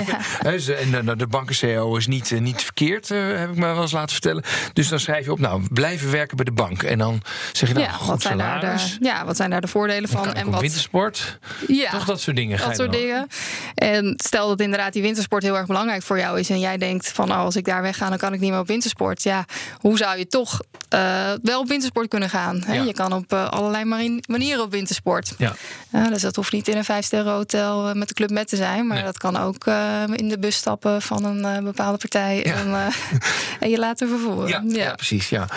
Ja. 0.44 0.52
Dus, 0.52 0.68
en 0.68 1.18
de, 1.18 1.28
banken-CEO 1.28 1.96
is 1.96 2.08
niet, 2.08 2.40
niet 2.40 2.62
verkeerd, 2.62 3.10
heb 3.10 3.50
ik 3.50 3.56
me 3.56 3.66
wel 3.66 3.82
eens 3.82 3.92
laten 3.92 4.12
vertellen. 4.12 4.44
Dus 4.74 4.88
dan 4.88 5.00
schrijf 5.00 5.26
je 5.26 5.32
op, 5.32 5.40
nou, 5.40 5.68
blijven 5.72 6.12
werken 6.12 6.36
bij 6.36 6.46
de 6.46 6.52
bank. 6.52 6.84
En 6.84 6.98
dan 6.98 7.22
zeg 7.52 7.70
je, 7.70 7.76
nou, 7.76 7.86
ja, 7.88 7.92
goed 7.92 8.08
wat 8.08 8.22
zijn 8.22 8.38
daar 8.38 8.60
de, 8.60 8.98
ja, 9.00 9.26
wat 9.26 9.36
zijn 9.36 9.50
daar 9.50 9.62
de 9.62 9.68
voordelen 9.68 10.10
van? 10.10 10.34
En 10.34 10.52
wat, 10.52 10.62
wintersport. 10.62 11.40
ja, 11.68 11.90
Toch 11.90 12.06
dat 12.06 12.22
soort 12.22 12.36
dingen. 12.36 12.58
dat 12.58 12.76
soort 12.76 12.92
dan- 12.92 13.02
dingen. 13.02 13.28
En 13.76 14.14
stel 14.24 14.48
dat 14.48 14.60
inderdaad 14.60 14.94
die 14.94 15.02
wintersport 15.02 15.44
heel 15.44 15.58
erg 15.58 15.68
belangrijk 15.68 16.04
voor 16.04 16.20
jou 16.20 16.40
is. 16.40 16.50
En 16.50 16.60
jij 16.60 16.78
denkt 16.78 17.12
van 17.12 17.32
oh, 17.32 17.38
als 17.38 17.56
ik 17.56 17.66
daar 17.66 17.82
wegga, 17.82 18.10
dan 18.10 18.18
kan 18.18 18.34
ik 18.34 18.40
niet 18.40 18.52
meer 18.52 18.60
op 18.60 18.68
wintersport. 18.68 19.24
Ja, 19.24 19.46
hoe 19.80 19.98
zou 19.98 20.18
je 20.18 20.28
toch 20.28 20.62
uh, 20.94 21.32
wel 21.42 21.60
op 21.60 21.68
wintersport 21.68 22.08
kunnen 22.08 22.30
gaan? 22.30 22.64
Hè? 22.66 22.74
Ja. 22.74 22.84
Je 22.84 22.94
kan 22.94 23.14
op 23.14 23.34
uh, 23.34 23.50
allerlei 23.50 24.20
manieren 24.28 24.64
op 24.64 24.72
wintersport. 24.72 25.34
Ja. 25.38 25.56
Uh, 25.92 26.08
dus 26.08 26.22
dat 26.22 26.36
hoeft 26.36 26.52
niet 26.52 26.68
in 26.68 26.78
een 26.78 26.83
vijfsterren 26.84 27.34
hotel 27.34 27.88
eh, 27.90 27.96
met 27.96 28.08
de 28.08 28.14
club 28.14 28.30
met 28.30 28.48
te 28.48 28.56
zijn. 28.56 28.88
Maar 28.88 28.96
Nee. 28.98 29.06
dat 29.06 29.18
kan 29.18 29.38
ook 29.38 29.66
uh, 29.68 30.04
in 30.14 30.30
de 30.30 30.40
bus 30.40 30.56
stappen 30.56 31.02
van 31.02 31.24
een 31.26 31.58
uh, 31.58 31.64
bepaalde 31.64 31.98
partij. 31.98 32.38
Ja. 32.44 32.54
En, 32.56 32.92
en 33.60 33.70
je 33.70 33.78
laten 33.80 34.08
vervoeren. 34.10 34.48
Ja, 34.48 34.64
ja. 34.84 34.94
precies. 34.96 35.30
Ja. 35.30 35.48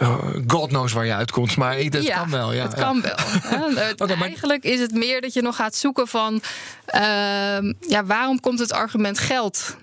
Oh, 0.00 0.24
God 0.46 0.68
knows 0.68 0.92
waar 0.92 1.06
je 1.06 1.14
uitkomt, 1.14 1.56
maar 1.56 1.90
dat 1.90 2.08
kan 2.08 2.30
wel. 2.30 2.52
Ja, 2.52 2.62
het 2.62 2.74
kan 2.74 3.00
wel. 3.02 3.16
Het- 3.84 3.98
maar- 4.16 4.22
Eigenlijk 4.28 4.64
is 4.64 4.80
het 4.80 4.92
meer 4.94 5.20
dat 5.20 5.32
je 5.32 5.42
nog 5.42 5.56
gaat 5.56 5.74
zoeken 5.76 6.08
van... 6.08 6.42
ehm, 6.86 7.72
ja, 7.88 8.04
waarom 8.04 8.40
komt 8.40 8.58
het 8.58 8.72
argument 8.72 9.18
geld 9.18 9.76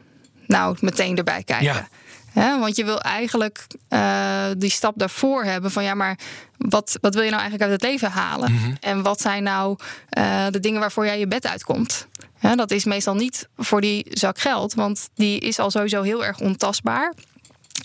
nou 0.47 0.77
meteen 0.79 1.17
erbij 1.17 1.43
kijken? 1.43 1.87
Want 2.33 2.75
je 2.75 2.85
wil 2.85 2.99
eigenlijk 3.01 3.67
eh, 3.87 4.45
die 4.57 4.69
stap 4.69 4.93
daarvoor 4.95 5.43
hebben 5.43 5.71
van 5.71 5.83
ja, 5.83 5.93
maar 5.93 6.17
wat, 6.57 6.97
wat 7.01 7.13
wil 7.13 7.23
je 7.23 7.29
nou 7.29 7.41
eigenlijk 7.41 7.71
uit 7.71 7.81
het 7.81 7.91
leven 7.91 8.11
halen? 8.11 8.51
Mhm. 8.51 8.73
En 8.79 9.01
wat 9.01 9.21
zijn 9.21 9.43
nou 9.43 9.77
eh, 10.09 10.45
de 10.49 10.59
dingen 10.59 10.79
waarvoor 10.79 11.05
jij 11.05 11.19
je 11.19 11.27
bed 11.27 11.47
uitkomt? 11.47 12.07
Dat 12.55 12.71
is 12.71 12.85
meestal 12.85 13.15
niet 13.15 13.47
voor 13.57 13.81
die 13.81 14.05
zak 14.09 14.39
geld, 14.39 14.73
want 14.73 15.09
die 15.15 15.39
is 15.39 15.59
al 15.59 15.71
sowieso 15.71 16.01
heel 16.01 16.25
erg 16.25 16.39
ontastbaar. 16.39 17.13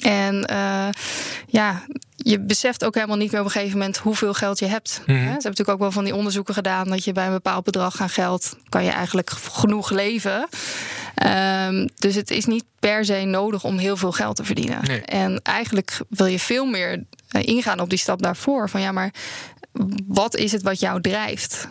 En 0.00 0.45
eh, 0.45 0.88
ja, 1.47 1.83
je 2.28 2.40
beseft 2.40 2.85
ook 2.85 2.95
helemaal 2.95 3.16
niet 3.16 3.30
meer 3.30 3.40
op 3.40 3.47
een 3.47 3.52
gegeven 3.52 3.78
moment 3.78 3.97
hoeveel 3.97 4.35
geld 4.35 4.59
je 4.59 4.66
hebt. 4.66 5.00
Mhm. 5.06 5.16
Ze 5.16 5.23
hebben 5.23 5.33
natuurlijk 5.33 5.68
ook 5.68 5.78
wel 5.78 5.92
van 5.92 6.04
die 6.04 6.14
onderzoeken 6.14 6.54
gedaan 6.54 6.88
dat 6.88 7.04
je 7.04 7.12
bij 7.12 7.26
een 7.26 7.33
bepaald 7.33 7.64
bedrag 7.64 8.00
aan 8.00 8.09
geld 8.09 8.56
kan 8.68 8.85
je 8.85 8.90
eigenlijk 8.90 9.30
genoeg 9.30 9.90
leven. 9.90 10.49
Ehm, 11.14 11.87
dus 11.97 12.14
het 12.14 12.30
is 12.30 12.45
niet 12.45 12.64
per 12.80 13.04
se 13.04 13.25
nodig 13.25 13.64
om 13.64 13.78
heel 13.78 13.97
veel 13.97 14.12
geld 14.12 14.37
te 14.37 14.45
verdienen. 14.45 14.85
Nee. 14.87 15.00
En 15.00 15.40
eigenlijk 15.42 16.00
wil 16.09 16.26
je 16.26 16.38
veel 16.38 16.64
meer 16.64 17.04
eh, 17.28 17.42
ingaan 17.42 17.80
op 17.80 17.90
die 17.90 17.99
stap 17.99 18.23
daarvoor. 18.23 18.68
Van 18.68 18.80
ja, 18.80 18.92
maar 18.92 19.11
wat 20.06 20.37
is 20.37 20.52
het 20.52 20.62
wat 20.62 20.80
jou 20.80 21.00
drijft? 21.00 21.68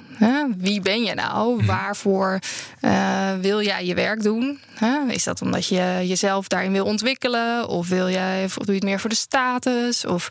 Wie 0.57 0.81
ben 0.81 1.03
je 1.03 1.13
nou? 1.13 1.55
Mhm. 1.57 1.65
Waarvoor 1.65 2.39
eh, 2.79 3.33
wil 3.41 3.62
jij 3.62 3.85
je 3.85 3.93
werk 3.95 4.24
doen? 4.24 4.59
Is 5.07 5.24
dat 5.24 5.41
omdat 5.41 5.67
je 5.67 6.01
jezelf 6.03 6.47
daarin 6.47 6.71
wil 6.71 6.85
ontwikkelen? 6.85 7.67
Of 7.67 7.88
wil 7.89 8.09
jij, 8.09 8.43
of 8.43 8.53
doe 8.53 8.65
je 8.65 8.74
het 8.74 8.83
meer 8.83 9.00
voor 9.00 9.09
de 9.09 9.15
status? 9.15 10.05
Of 10.05 10.29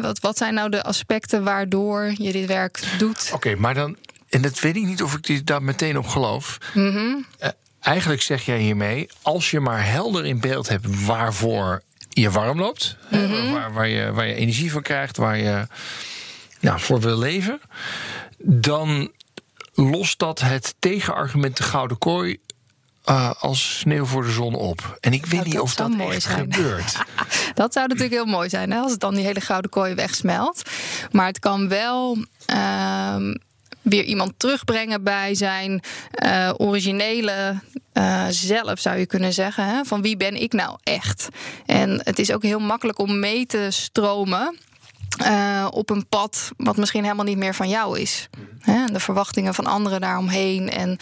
wat, 0.00 0.18
wat 0.20 0.36
zijn 0.38 0.54
nou 0.54 0.70
de 0.70 0.82
aspecten 0.82 1.44
waardoor 1.44 2.12
je 2.16 2.32
dit 2.32 2.46
werk 2.46 2.82
doet? 2.98 3.30
Oké, 3.34 3.54
maar 3.54 3.74
dan, 3.74 3.96
en 4.28 4.42
dat 4.42 4.60
weet 4.60 4.76
ik 4.76 4.84
niet 4.84 5.02
of 5.02 5.14
ik 5.22 5.46
daar 5.46 5.62
meteen 5.62 5.98
op 5.98 6.06
geloof. 6.06 6.58
Mhm. 6.74 7.14
Eh, 7.38 7.48
eigenlijk 7.80 8.22
zeg 8.22 8.44
jij 8.44 8.58
hiermee, 8.58 9.08
als 9.22 9.50
je 9.50 9.60
maar 9.60 9.86
helder 9.86 10.26
in 10.26 10.40
beeld 10.40 10.68
hebt 10.68 11.04
waarvoor 11.04 11.82
je 12.08 12.30
warm 12.30 12.58
loopt, 12.58 12.96
Mhm. 13.10 13.52
waar, 13.52 13.72
waar, 13.72 13.88
je, 13.88 14.12
waar 14.12 14.26
je 14.26 14.34
energie 14.34 14.72
van 14.72 14.82
krijgt, 14.82 15.16
waar 15.16 15.38
je 15.38 15.66
nou, 16.64 16.80
voor 16.80 17.00
wil 17.00 17.18
leven, 17.18 17.60
dan 18.38 19.10
lost 19.74 20.18
dat 20.18 20.40
het 20.40 20.74
tegenargument 20.78 21.56
de 21.56 21.62
gouden 21.62 21.98
kooi 21.98 22.38
eh, 23.04 23.30
als 23.38 23.78
sneeuw 23.78 24.04
voor 24.04 24.22
de 24.22 24.30
zon 24.32 24.54
op. 24.54 24.98
En 25.00 25.12
ik 25.12 25.26
weet 25.26 25.32
Nou, 25.40 25.48
niet 25.48 25.58
of 25.60 25.74
dat 25.74 25.90
mooi 25.90 26.14
echt 26.14 26.22
zijn. 26.22 26.52
gebeurt. 26.52 26.96
Dat 27.54 27.72
zou 27.72 27.86
natuurlijk 27.86 28.14
heel 28.14 28.24
mooi 28.32 28.48
zijn, 28.48 28.70
hè, 28.72 28.78
als 28.78 28.90
het 28.90 29.00
dan 29.00 29.14
die 29.14 29.24
hele 29.24 29.40
gouden 29.40 29.70
kooi 29.70 29.94
wegsmelt. 29.94 30.62
Maar 31.10 31.26
het 31.26 31.38
kan 31.38 31.68
wel. 31.68 32.18
ehm, 32.46 33.34
weer 33.82 34.04
iemand 34.04 34.32
terugbrengen 34.36 35.02
bij 35.02 35.34
zijn 35.34 35.82
uh, 36.24 36.50
originele 36.56 37.60
uh, 37.94 38.26
zelf, 38.30 38.78
zou 38.80 38.98
je 38.98 39.06
kunnen 39.06 39.32
zeggen. 39.32 39.66
Hè? 39.68 39.84
Van 39.84 40.02
wie 40.02 40.16
ben 40.16 40.42
ik 40.42 40.52
nou 40.52 40.76
echt? 40.82 41.28
En 41.66 42.00
het 42.04 42.18
is 42.18 42.32
ook 42.32 42.42
heel 42.42 42.58
makkelijk 42.58 42.98
om 42.98 43.18
mee 43.18 43.46
te 43.46 43.66
stromen. 43.70 44.58
Uh, 45.22 45.66
op 45.70 45.90
een 45.90 46.08
pad 46.08 46.50
wat 46.56 46.76
misschien 46.76 47.02
helemaal 47.02 47.24
niet 47.24 47.38
meer 47.38 47.54
van 47.54 47.68
jou 47.68 47.98
is. 48.00 48.28
Hè? 48.60 48.84
De 48.84 49.00
verwachtingen 49.00 49.54
van 49.54 49.66
anderen 49.66 50.00
daaromheen. 50.00 50.70
En, 50.70 50.98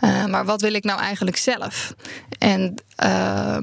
uh, 0.00 0.26
maar 0.26 0.44
wat 0.44 0.60
wil 0.60 0.74
ik 0.74 0.84
nou 0.84 1.00
eigenlijk 1.00 1.36
zelf? 1.36 1.94
En 2.38 2.74
uh, 3.04 3.56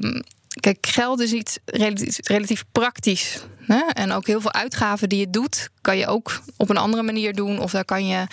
Kijk, 0.64 0.86
geld 0.86 1.20
is 1.20 1.32
iets 1.32 1.58
relatief, 1.64 2.18
relatief 2.22 2.64
praktisch. 2.72 3.40
Hè? 3.66 3.80
En 3.92 4.12
ook 4.12 4.26
heel 4.26 4.40
veel 4.40 4.52
uitgaven 4.52 5.08
die 5.08 5.18
je 5.18 5.30
doet, 5.30 5.70
kan 5.80 5.96
je 5.96 6.06
ook 6.06 6.40
op 6.56 6.70
een 6.70 6.76
andere 6.76 7.02
manier 7.02 7.34
doen. 7.34 7.58
Of 7.58 7.70
daar 7.70 7.84
kan 7.84 8.06
je 8.06 8.26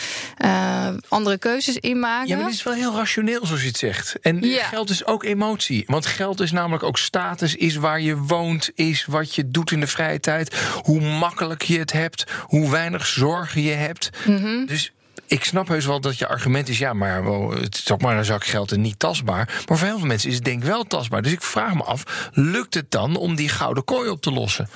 uh, 0.46 0.88
andere 1.08 1.38
keuzes 1.38 1.78
in 1.78 2.00
maken. 2.00 2.28
Ja, 2.28 2.36
maar 2.36 2.46
het 2.46 2.54
is 2.54 2.64
wel 2.64 2.74
heel 2.74 2.96
rationeel, 2.96 3.46
zoals 3.46 3.62
je 3.62 3.68
het 3.68 3.78
zegt. 3.78 4.20
En 4.22 4.42
ja. 4.42 4.64
geld 4.64 4.90
is 4.90 5.06
ook 5.06 5.24
emotie. 5.24 5.84
Want 5.88 6.06
geld 6.06 6.40
is 6.40 6.52
namelijk 6.52 6.84
ook 6.84 6.98
status, 6.98 7.56
is 7.56 7.76
waar 7.76 8.02
je 8.02 8.18
woont, 8.18 8.72
is 8.76 9.06
wat 9.06 9.36
je 9.36 9.50
doet 9.50 9.72
in 9.72 9.80
de 9.80 9.88
vrije 9.88 10.20
tijd. 10.20 10.56
Hoe 10.84 11.02
makkelijk 11.02 11.62
je 11.62 11.80
het 11.80 11.92
hebt, 11.92 12.24
hoe 12.46 12.70
weinig 12.70 13.06
zorgen 13.08 13.62
je 13.62 13.74
hebt. 13.74 14.10
Mm 14.26 14.38
-hmm. 14.38 14.66
Dus 14.66 14.92
ik 15.32 15.44
snap 15.44 15.68
heus 15.68 15.86
wel 15.86 16.02
dat 16.02 16.18
je 16.18 16.28
argument 16.28 16.70
is: 16.70 16.78
ja, 16.78 16.94
maar 16.94 17.24
het 17.24 17.76
is 17.76 17.92
ook 17.92 18.02
maar 18.02 18.18
een 18.18 18.26
zak 18.26 18.46
geld 18.46 18.72
en 18.72 18.82
niet 18.82 19.00
tastbaar. 19.00 19.64
Maar 19.68 19.78
voor 19.78 19.88
heel 19.88 19.98
veel 19.98 20.08
mensen 20.08 20.30
is 20.30 20.36
het 20.36 20.44
denk 20.44 20.62
ik 20.62 20.68
wel 20.68 20.84
tastbaar. 20.84 21.22
Dus 21.22 21.32
ik 21.32 21.42
vraag 21.42 21.74
me 21.74 21.84
af: 21.84 22.30
lukt 22.34 22.74
het 22.74 22.92
dan 22.92 23.16
om 23.16 23.36
die 23.36 23.50
gouden 23.50 23.84
kooi 23.84 24.10
op 24.10 24.22
te 24.22 24.32
lossen? 24.32 24.70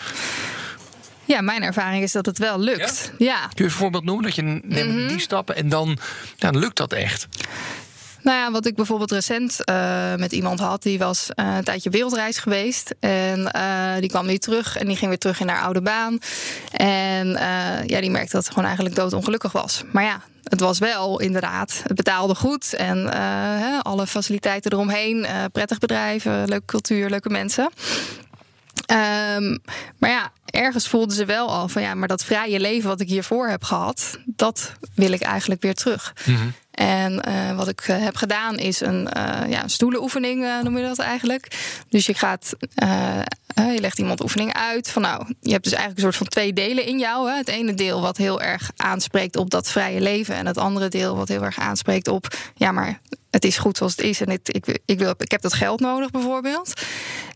Ja, 1.26 1.42
mijn 1.42 1.64
ervaring 1.64 2.04
is 2.04 2.12
dat 2.12 2.26
het 2.26 2.38
wel 2.38 2.60
lukt. 2.60 3.12
Ja? 3.18 3.26
ja. 3.26 3.40
Kun 3.40 3.50
je 3.56 3.64
een 3.64 3.72
voorbeeld 3.72 4.04
noemen 4.04 4.24
dat 4.24 4.36
je 4.36 4.42
neemt 4.42 4.72
mm 4.72 4.98
-hmm. 4.98 5.08
die 5.08 5.20
stappen 5.20 5.56
en 5.56 5.70
dan, 5.70 5.98
ja, 6.36 6.52
dan 6.52 6.62
lukt 6.62 6.78
dat 6.78 6.94
echt? 6.94 7.28
Nou 8.26 8.38
ja, 8.38 8.52
wat 8.52 8.66
ik 8.66 8.76
bijvoorbeeld 8.76 9.12
recent 9.12 9.60
uh, 9.70 10.16
met 10.16 10.32
iemand 10.32 10.60
had, 10.60 10.84
die 10.84 10.98
was 10.98 11.30
uh, 11.36 11.56
een 11.56 11.64
tijdje 11.64 11.90
wereldreis 11.90 12.38
geweest. 12.38 12.96
En 13.00 13.52
uh, 13.56 13.96
die 14.00 14.10
kwam 14.10 14.26
nu 14.26 14.38
terug 14.38 14.78
en 14.78 14.88
die 14.88 14.96
ging 14.96 15.10
weer 15.10 15.20
terug 15.20 15.40
in 15.40 15.48
haar 15.48 15.62
oude 15.62 15.82
baan. 15.82 16.20
En 16.72 17.28
ja, 17.86 18.02
die 18.02 18.10
merkte 18.10 18.36
dat 18.36 18.46
ze 18.46 18.50
gewoon 18.50 18.66
eigenlijk 18.66 18.96
doodongelukkig 18.96 19.52
was. 19.52 19.84
Maar 19.92 20.04
ja, 20.04 20.22
het 20.44 20.60
was 20.60 20.80
wel 20.80 21.20
inderdaad, 21.20 21.82
het 21.84 21.96
betaalde 21.96 22.36
goed 22.36 22.74
en 22.74 23.12
alle 23.82 24.08
faciliteiten 24.08 24.72
eromheen. 24.72 25.18
Uh, 25.18 25.44
prettig 25.52 25.78
bedrijf, 25.78 26.24
leuke 26.24 26.66
cultuur, 26.66 27.10
leuke 27.10 27.30
mensen. 27.30 27.70
Um, 29.38 29.60
maar 29.98 30.10
ja, 30.10 30.32
ergens 30.46 30.88
voelden 30.88 31.16
ze 31.16 31.26
wel 31.26 31.50
al 31.50 31.68
van 31.68 31.82
ja, 31.82 31.94
maar 31.94 32.08
dat 32.08 32.24
vrije 32.24 32.60
leven 32.60 32.90
wat 32.90 33.00
ik 33.00 33.10
hiervoor 33.10 33.48
heb 33.48 33.64
gehad, 33.64 34.20
dat 34.26 34.72
wil 34.96 35.12
ik 35.12 35.22
eigenlijk 35.22 35.62
weer 35.62 35.74
terug. 35.74 36.14
Mm. 36.26 36.54
En 36.76 37.22
uh, 37.28 37.56
wat 37.56 37.68
ik 37.68 37.88
uh, 37.88 38.04
heb 38.04 38.16
gedaan 38.16 38.58
is 38.58 38.82
een 38.82 39.10
uh, 39.18 39.40
ja, 39.50 39.68
stoelenoefening, 39.68 40.62
noem 40.64 40.78
je 40.78 40.84
dat 40.84 41.00
eigenlijk. 41.00 41.48
Dus 41.90 42.06
je 42.06 42.14
gaat, 42.14 42.54
je 43.56 43.80
legt 43.80 44.00
iemand 44.00 44.22
oefening 44.22 44.54
uit. 44.54 44.90
Van 44.90 45.02
nou, 45.02 45.26
je 45.42 45.52
hebt 45.52 45.64
dus 45.64 45.74
eigenlijk 45.74 45.96
een 45.98 46.14
soort 46.14 46.16
van 46.16 46.28
twee 46.28 46.54
delen 46.54 46.86
in 46.86 47.00
jou. 47.00 47.30
Hè. 47.30 47.38
Het 47.38 47.48
ene 47.48 47.74
deel 47.74 48.02
wat 48.02 48.18
heel 48.18 48.42
erg 48.42 48.72
aanspreekt 48.76 49.36
op 49.36 49.50
dat 49.50 49.72
vrije 49.72 50.02
leven. 50.02 50.36
En 50.36 50.46
het 50.46 50.58
andere 50.58 50.88
deel 50.88 51.16
wat 51.16 51.28
heel 51.28 51.44
erg 51.44 51.60
aanspreekt 51.60 52.08
op, 52.08 52.38
ja, 52.56 52.72
maar 52.72 53.00
het 53.32 53.46
is 53.46 53.58
goed 53.58 53.78
zoals 53.78 53.96
het 53.96 54.06
is. 54.06 54.22
En 54.22 54.28
ik, 54.28 54.50
ik, 54.86 55.00
wil, 55.00 55.14
ik 55.18 55.32
heb 55.32 55.42
dat 55.42 55.54
geld 55.54 55.80
nodig, 55.80 56.12
bijvoorbeeld. 56.12 56.74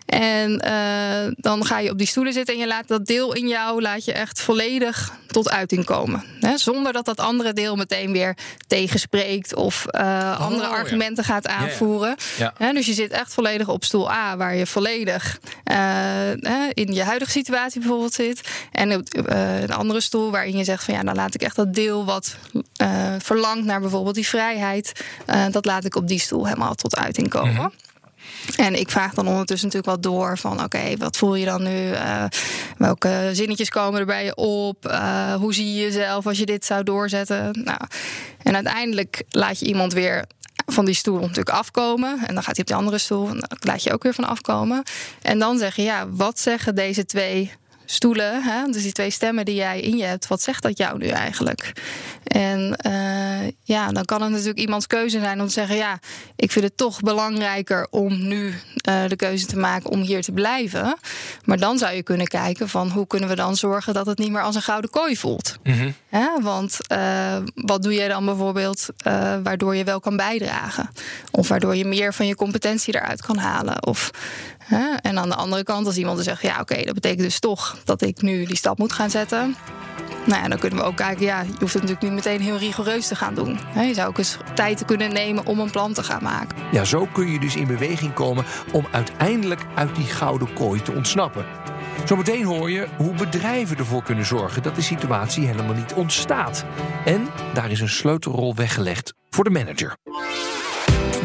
En 0.10 0.62
uh, 0.66 1.32
dan 1.36 1.66
ga 1.66 1.80
je 1.80 1.92
op 1.92 1.98
die 1.98 2.08
stoelen 2.08 2.34
zitten 2.34 2.54
en 2.54 2.60
je 2.60 2.68
laat 2.68 2.88
dat 2.88 3.06
deel 3.06 3.34
in 3.34 3.48
jou 3.48 3.82
laat 3.82 4.06
je 4.06 4.13
echt 4.13 4.42
volledig 4.42 5.13
tot 5.28 5.50
uiting 5.50 5.86
komen. 5.86 6.24
Hè? 6.39 6.58
Zonder 6.58 6.94
dat 6.94 7.06
dat 7.06 7.20
andere 7.20 7.54
deel 7.54 7.75
meteen 7.75 8.12
weer 8.12 8.38
tegenspreekt 8.68 9.56
of 9.56 9.86
uh, 9.92 10.01
oh, 10.01 10.39
andere 10.39 10.68
argumenten 10.68 11.24
ja. 11.28 11.34
gaat 11.34 11.48
aanvoeren. 11.48 12.16
Ja, 12.38 12.54
ja. 12.60 12.74
Dus 12.74 12.86
je 12.86 12.94
zit 12.94 13.12
echt 13.12 13.34
volledig 13.34 13.68
op 13.68 13.84
stoel 13.84 14.12
A, 14.12 14.38
waar 14.38 14.56
je 14.56 14.66
volledig 14.66 15.39
uh, 15.72 16.32
in 16.74 16.94
je 16.94 17.04
huidige 17.04 17.32
situatie 17.32 17.80
bijvoorbeeld 17.80 18.13
zit. 18.13 18.50
En 18.72 18.96
op 18.96 19.08
een 19.12 19.74
andere 19.74 20.01
stoel 20.01 20.32
waarin 20.32 20.58
je 20.58 20.63
zegt 20.63 20.84
van 20.84 20.94
ja, 20.94 21.04
dan 21.04 21.16
laat 21.16 21.34
ik 21.34 21.42
echt 21.42 21.56
dat 21.56 21.74
deel 21.74 22.06
wat 22.06 22.36
verlangt 23.18 23.66
naar 23.66 23.82
bijvoorbeeld 23.82 24.16
die 24.16 24.28
vrijheid. 24.28 25.06
dat 25.51 25.66
laat 25.66 25.86
ik 25.86 25.96
op 25.96 26.08
die 26.08 26.20
stoel 26.20 26.46
helemaal 26.46 26.75
tot 26.75 26.98
uiting 26.98 27.30
komen. 27.30 27.51
Mm 27.51 27.58
-hmm. 27.58 27.72
En 28.55 28.79
ik 28.79 28.89
vraag 28.89 29.13
dan 29.13 29.27
ondertussen 29.27 29.67
natuurlijk 29.67 30.03
wel 30.03 30.13
door 30.13 30.38
van 30.38 30.63
oké, 30.63 30.98
wat 30.98 31.17
voel 31.17 31.36
je 31.36 31.46
dan 31.46 31.63
nu? 31.63 31.91
Uh, 31.91 32.24
welke 32.77 33.29
zinnetjes 33.34 33.69
komen 33.69 34.00
er 34.00 34.05
bij 34.05 34.25
je 34.25 34.36
op? 34.36 34.88
Uh, 34.88 35.34
hoe 35.34 35.53
zie 35.53 35.74
je 35.74 35.81
jezelf 35.81 36.27
als 36.27 36.38
je 36.38 36.46
dit 36.46 36.65
zou 36.65 36.84
doorzetten? 36.84 37.62
Nou, 37.63 37.79
en 38.43 38.55
uiteindelijk 38.55 39.24
laat 39.29 39.60
je 39.60 39.65
iemand 39.65 39.93
weer 39.93 40.25
van 40.65 40.86
die 40.86 40.93
stoel 40.93 41.19
natuurlijk 41.19 41.50
afkomen. 41.50 42.19
En 42.27 42.34
dan 42.34 42.43
gaat 42.43 42.55
hij 42.55 42.60
op 42.60 42.67
die 42.67 42.75
andere 42.75 42.98
stoel. 42.98 43.27
En 43.27 43.39
dan 43.39 43.58
laat 43.60 43.84
je 43.84 43.93
ook 43.93 44.03
weer 44.03 44.13
van 44.13 44.27
afkomen. 44.27 44.84
En 45.22 45.39
dan 45.39 45.58
zeg 45.58 45.75
je, 45.75 45.81
ja, 45.81 46.10
wat 46.10 46.39
zeggen 46.39 46.75
deze 46.75 47.05
twee 47.05 47.51
stoelen, 47.91 48.43
hè? 48.43 48.65
dus 48.65 48.84
die 48.84 48.91
twee 48.91 49.10
stemmen 49.10 49.46
die 49.46 49.55
jij 49.55 49.79
in 49.79 49.98
je 49.98 50.03
hebt, 50.03 50.27
wat 50.27 50.41
zegt 50.41 50.63
dat 50.63 50.77
jou 50.77 50.98
nu 50.98 51.08
eigenlijk? 51.08 51.74
En 52.24 52.79
uh, 52.88 53.48
ja, 53.63 53.91
dan 53.91 54.05
kan 54.05 54.22
het 54.22 54.31
natuurlijk 54.31 54.60
iemands 54.60 54.88
keuze 54.88 55.19
zijn 55.19 55.41
om 55.41 55.48
te 55.48 55.53
zeggen: 55.53 55.75
ja, 55.75 56.00
ik 56.36 56.51
vind 56.51 56.65
het 56.65 56.77
toch 56.77 57.00
belangrijker 57.01 57.88
om 57.89 58.27
nu 58.27 58.48
uh, 58.48 58.53
de 59.08 59.15
keuze 59.15 59.46
te 59.46 59.58
maken 59.58 59.89
om 59.89 60.01
hier 60.01 60.22
te 60.22 60.31
blijven. 60.31 60.98
Maar 61.46 61.58
dan 61.58 61.77
zou 61.77 61.96
je 61.96 62.03
kunnen 62.03 62.27
kijken 62.27 62.69
van 62.69 62.89
hoe 62.89 63.08
kunnen 63.08 63.29
we 63.29 63.36
dan 63.36 63.55
zorgen 63.55 63.93
dat 63.93 64.05
het 64.05 64.17
niet 64.17 64.31
meer 64.31 64.41
als 64.41 64.55
een 64.55 64.62
gouden 64.62 64.89
kooi 64.89 65.17
voelt. 65.17 65.58
Mm 65.63 65.74
-hmm. 65.74 65.93
ja, 66.12 66.41
want 66.41 66.77
uh, 66.91 67.38
wat 67.55 67.84
doe 67.84 67.93
jij 67.93 68.08
dan 68.08 68.25
bijvoorbeeld 68.25 68.88
waardoor 69.43 69.75
je 69.75 69.84
wel 69.84 70.00
kan 70.00 70.17
bijdragen? 70.17 70.89
Of 71.31 71.48
waardoor 71.48 71.75
je 71.75 71.86
meer 71.86 72.13
van 72.13 72.27
je 72.27 72.36
competentie 72.36 72.96
eruit 72.96 73.22
kan 73.22 73.38
halen? 73.38 73.86
Of 73.86 74.12
en 75.02 75.20
aan 75.20 75.30
de 75.30 75.36
andere 75.36 75.64
kant, 75.64 75.86
als 75.86 75.98
iemand 75.98 76.24
zegt: 76.24 76.42
ja, 76.42 76.52
oké, 76.52 76.62
okay, 76.62 76.84
dat 76.84 76.94
betekent 76.94 77.22
dus 77.22 77.40
toch 77.40 77.78
dat 77.84 78.02
ik 78.02 78.22
nu 78.22 78.46
die 78.46 78.58
stap 78.58 78.78
moet 78.78 78.94
gaan 78.94 79.10
zetten. 79.10 79.56
Nou 80.26 80.42
ja, 80.42 80.48
dan 80.48 80.60
kunnen 80.60 80.80
we 80.80 80.86
ook 80.86 80.96
kijken, 80.96 81.26
ja, 81.26 81.42
je 81.42 81.48
hoeft 81.60 81.74
het 81.74 81.84
natuurlijk 81.84 82.02
niet 82.02 82.12
meteen 82.12 82.42
heel 82.42 82.58
rigoureus 82.58 83.08
te 83.08 83.16
gaan 83.16 83.34
doen. 83.34 83.60
Je 83.76 83.94
zou 83.94 84.08
ook 84.08 84.18
eens 84.18 84.38
tijd 84.56 84.78
te 84.78 84.86
kunnen 84.86 85.14
nemen 85.14 85.46
om 85.46 85.60
een 85.60 85.72
plan 85.72 85.94
te 85.94 86.04
gaan 86.04 86.24
maken. 86.24 86.58
Ja, 86.72 86.84
zo 86.84 87.08
kun 87.14 87.32
je 87.32 87.40
dus 87.40 87.56
in 87.56 87.68
beweging 87.68 88.14
komen 88.14 88.46
om 88.72 88.88
uiteindelijk 88.92 89.66
uit 89.76 89.96
die 89.96 90.06
gouden 90.06 90.54
kooi 90.54 90.82
te 90.82 90.92
ontsnappen. 90.92 91.46
Zometeen 92.06 92.46
hoor 92.46 92.72
je 92.72 92.88
hoe 92.98 93.14
bedrijven 93.14 93.78
ervoor 93.78 94.04
kunnen 94.04 94.26
zorgen 94.26 94.64
dat 94.64 94.76
de 94.76 94.82
situatie 94.82 95.46
helemaal 95.46 95.76
niet 95.76 95.94
ontstaat. 95.94 96.66
En 97.06 97.28
daar 97.54 97.72
is 97.72 97.80
een 97.80 97.90
sleutelrol 97.90 98.56
weggelegd 98.56 99.14
voor 99.30 99.44
de 99.44 99.50
manager. 99.50 99.98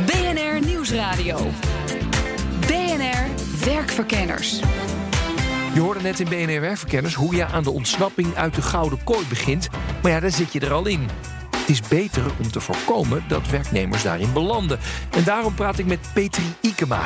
BNR 0.07 0.67
Nieuwsradio. 0.67 1.51
Werkverkenners. 3.65 4.61
Je 5.75 5.81
hoorde 5.81 6.01
net 6.01 6.21
in 6.21 6.29
BNR 6.29 6.61
Werkverkenners 6.61 7.15
hoe 7.15 7.35
je 7.35 7.47
aan 7.47 7.63
de 7.63 7.71
ontsnapping 7.71 8.37
uit 8.37 8.55
de 8.55 8.63
gouden 8.63 9.05
kooi 9.05 9.27
begint. 9.29 9.69
Maar 10.03 10.11
ja, 10.11 10.21
daar 10.21 10.31
zit 10.31 10.53
je 10.53 10.61
er 10.61 10.73
al 10.73 10.87
in. 10.87 11.09
Het 11.65 11.73
is 11.73 11.89
beter 11.89 12.23
om 12.41 12.51
te 12.51 12.61
voorkomen 12.61 13.25
dat 13.29 13.49
werknemers 13.51 14.03
daarin 14.03 14.33
belanden. 14.33 14.79
En 15.11 15.25
daarom 15.25 15.55
praat 15.55 15.79
ik 15.79 15.87
met 15.87 15.99
Petri 16.15 16.55
Ikema. 16.61 17.05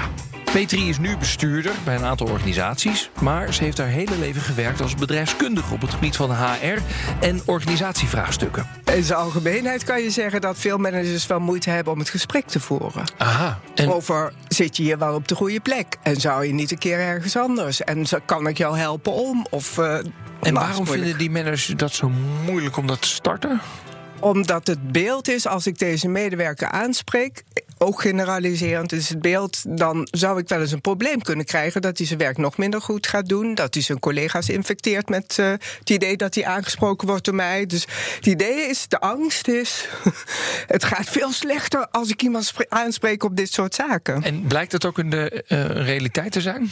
Petri 0.52 0.88
is 0.88 0.98
nu 0.98 1.16
bestuurder 1.16 1.72
bij 1.84 1.94
een 1.94 2.04
aantal 2.04 2.26
organisaties, 2.26 3.10
maar 3.20 3.54
ze 3.54 3.64
heeft 3.64 3.78
haar 3.78 3.86
hele 3.86 4.18
leven 4.18 4.42
gewerkt 4.42 4.80
als 4.80 4.94
bedrijfskundige 4.94 5.74
op 5.74 5.80
het 5.80 5.90
gebied 5.90 6.16
van 6.16 6.30
HR 6.30 6.78
en 7.20 7.40
organisatievraagstukken. 7.46 8.66
In 8.94 9.02
zijn 9.02 9.18
algemeenheid 9.18 9.84
kan 9.84 10.02
je 10.02 10.10
zeggen 10.10 10.40
dat 10.40 10.58
veel 10.58 10.78
managers 10.78 11.26
wel 11.26 11.40
moeite 11.40 11.70
hebben 11.70 11.92
om 11.92 11.98
het 11.98 12.08
gesprek 12.10 12.46
te 12.46 12.60
voeren. 12.60 13.04
Aha. 13.18 13.58
En... 13.74 13.92
Over 13.92 14.32
zit 14.48 14.76
je 14.76 14.82
hier 14.82 14.98
wel 14.98 15.14
op 15.14 15.28
de 15.28 15.34
goede 15.34 15.60
plek 15.60 15.96
en 16.02 16.20
zou 16.20 16.46
je 16.46 16.52
niet 16.52 16.70
een 16.70 16.78
keer 16.78 16.98
ergens 16.98 17.36
anders 17.36 17.84
en 17.84 18.06
kan 18.24 18.46
ik 18.46 18.58
jou 18.58 18.78
helpen 18.78 19.12
om? 19.12 19.46
Of, 19.50 19.78
uh, 19.78 19.94
en 20.42 20.54
waarom 20.54 20.86
vinden 20.86 21.18
die 21.18 21.30
managers 21.30 21.66
dat 21.66 21.92
zo 21.92 22.10
moeilijk 22.44 22.76
om 22.76 22.86
dat 22.86 23.02
te 23.02 23.08
starten? 23.08 23.60
Omdat 24.20 24.66
het 24.66 24.92
beeld 24.92 25.28
is, 25.28 25.46
als 25.46 25.66
ik 25.66 25.78
deze 25.78 26.08
medewerker 26.08 26.68
aanspreek, 26.68 27.44
ook 27.78 28.00
generaliserend 28.00 28.92
is 28.92 29.08
het 29.08 29.20
beeld, 29.20 29.78
dan 29.78 30.08
zou 30.10 30.38
ik 30.38 30.48
wel 30.48 30.60
eens 30.60 30.72
een 30.72 30.80
probleem 30.80 31.22
kunnen 31.22 31.44
krijgen 31.44 31.82
dat 31.82 31.98
hij 31.98 32.06
zijn 32.06 32.18
werk 32.18 32.36
nog 32.36 32.56
minder 32.56 32.80
goed 32.80 33.06
gaat 33.06 33.28
doen, 33.28 33.54
dat 33.54 33.74
hij 33.74 33.82
zijn 33.82 33.98
collega's 33.98 34.48
infecteert 34.48 35.08
met 35.08 35.36
uh, 35.40 35.50
het 35.78 35.90
idee 35.90 36.16
dat 36.16 36.34
hij 36.34 36.46
aangesproken 36.46 37.08
wordt 37.08 37.24
door 37.24 37.34
mij. 37.34 37.66
Dus 37.66 37.86
het 38.16 38.26
idee 38.26 38.68
is, 38.68 38.88
de 38.88 39.00
angst 39.00 39.48
is, 39.48 39.88
het 40.66 40.84
gaat 40.84 41.08
veel 41.08 41.32
slechter 41.32 41.88
als 41.90 42.10
ik 42.10 42.22
iemand 42.22 42.52
aanspreek 42.68 43.24
op 43.24 43.36
dit 43.36 43.52
soort 43.52 43.74
zaken. 43.74 44.22
En 44.22 44.46
blijkt 44.46 44.70
dat 44.70 44.84
ook 44.84 44.98
in 44.98 45.10
de 45.10 45.44
uh, 45.48 45.64
realiteit 45.66 46.32
te 46.32 46.40
zijn? 46.40 46.70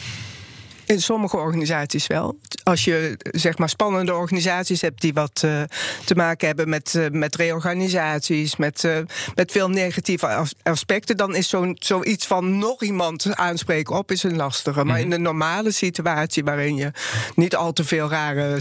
In 0.87 1.01
sommige 1.01 1.37
organisaties 1.37 2.07
wel. 2.07 2.39
Als 2.63 2.83
je 2.83 3.17
zeg 3.31 3.57
maar 3.57 3.69
spannende 3.69 4.13
organisaties 4.13 4.81
hebt 4.81 5.01
die 5.01 5.13
wat 5.13 5.41
uh, 5.45 5.61
te 6.05 6.15
maken 6.15 6.47
hebben 6.47 6.69
met, 6.69 6.93
uh, 6.93 7.05
met 7.11 7.35
reorganisaties, 7.35 8.55
met, 8.55 8.83
uh, 8.83 8.97
met 9.35 9.51
veel 9.51 9.69
negatieve 9.69 10.45
aspecten, 10.63 11.17
dan 11.17 11.35
is 11.35 11.49
zo'n 11.49 11.77
zoiets 11.79 12.27
van 12.27 12.57
nog 12.57 12.83
iemand 12.83 13.35
aanspreken 13.35 13.95
op 13.95 14.11
is 14.11 14.23
een 14.23 14.35
lastige. 14.35 14.83
Maar 14.83 14.99
in 14.99 15.09
de 15.09 15.17
normale 15.17 15.71
situatie 15.71 16.43
waarin 16.43 16.75
je 16.75 16.91
niet 17.35 17.55
al 17.55 17.73
te 17.73 17.83
veel 17.83 18.09
rare 18.09 18.59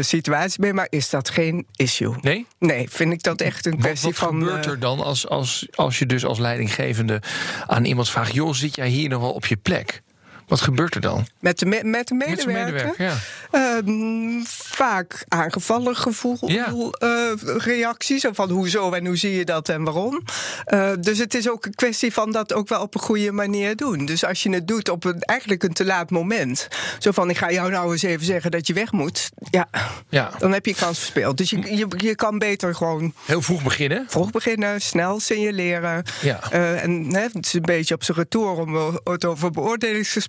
situaties 0.00 0.58
meemaakt, 0.58 0.92
is 0.92 1.10
dat 1.10 1.30
geen 1.30 1.66
issue. 1.76 2.14
Nee? 2.20 2.46
Nee, 2.58 2.88
vind 2.90 3.12
ik 3.12 3.22
dat 3.22 3.40
echt 3.40 3.66
een 3.66 3.78
kwestie 3.78 4.10
wat, 4.10 4.18
wat 4.18 4.28
van. 4.28 4.38
Wat 4.38 4.48
gebeurt 4.48 4.66
er 4.66 4.78
dan 4.78 5.00
als, 5.00 5.28
als, 5.28 5.66
als 5.74 5.98
je 5.98 6.06
dus 6.06 6.24
als 6.24 6.38
leidinggevende 6.38 7.22
aan 7.66 7.84
iemand 7.84 8.10
vraagt: 8.10 8.34
joh, 8.34 8.52
zit 8.52 8.74
jij 8.74 8.88
hier 8.88 9.08
nog 9.08 9.20
wel 9.20 9.32
op 9.32 9.46
je 9.46 9.56
plek? 9.56 10.02
Wat 10.46 10.60
gebeurt 10.60 10.94
er 10.94 11.00
dan? 11.00 11.26
Met 11.40 11.58
de, 11.58 11.66
me 11.66 11.84
met 11.84 12.08
de 12.08 12.14
medewerker? 12.14 12.52
Met 12.52 12.66
de 12.66 12.72
medewerker 12.72 13.20
ja. 13.52 13.80
uh, 13.82 14.44
vaak 14.46 15.24
aangevallen 15.28 15.96
gevoel, 15.96 16.38
ja. 16.40 16.72
uh, 16.72 17.56
reacties. 17.56 18.26
Van 18.32 18.50
hoezo 18.50 18.92
en 18.92 19.06
hoe 19.06 19.16
zie 19.16 19.36
je 19.36 19.44
dat 19.44 19.68
en 19.68 19.84
waarom. 19.84 20.22
Uh, 20.66 20.90
dus 21.00 21.18
het 21.18 21.34
is 21.34 21.48
ook 21.48 21.64
een 21.64 21.74
kwestie 21.74 22.12
van 22.12 22.32
dat 22.32 22.52
ook 22.52 22.68
wel 22.68 22.80
op 22.80 22.94
een 22.94 23.00
goede 23.00 23.32
manier 23.32 23.76
doen. 23.76 24.06
Dus 24.06 24.24
als 24.24 24.42
je 24.42 24.50
het 24.50 24.68
doet 24.68 24.88
op 24.88 25.04
een, 25.04 25.20
eigenlijk 25.20 25.62
een 25.62 25.72
te 25.72 25.84
laat 25.84 26.10
moment. 26.10 26.68
Zo 26.98 27.10
van, 27.10 27.30
ik 27.30 27.38
ga 27.38 27.50
jou 27.50 27.70
nou 27.70 27.92
eens 27.92 28.02
even 28.02 28.26
zeggen 28.26 28.50
dat 28.50 28.66
je 28.66 28.72
weg 28.72 28.92
moet. 28.92 29.30
Ja, 29.50 29.68
ja. 30.08 30.30
dan 30.38 30.52
heb 30.52 30.66
je 30.66 30.74
kans 30.74 30.98
verspeeld. 30.98 31.36
Dus 31.36 31.50
je, 31.50 31.76
je, 31.76 31.86
je 31.96 32.14
kan 32.14 32.38
beter 32.38 32.74
gewoon... 32.74 33.12
Heel 33.24 33.42
vroeg 33.42 33.62
beginnen. 33.62 34.04
Vroeg 34.08 34.30
beginnen, 34.30 34.80
snel 34.80 35.20
signaleren. 35.20 36.04
Ja. 36.22 36.40
Uh, 36.52 36.82
en 36.82 37.14
hè, 37.14 37.20
het 37.20 37.46
is 37.46 37.52
een 37.52 37.62
beetje 37.62 37.94
op 37.94 38.04
zijn 38.04 38.18
retour 38.18 38.50
om 38.50 39.00
het 39.04 39.24
over 39.24 39.50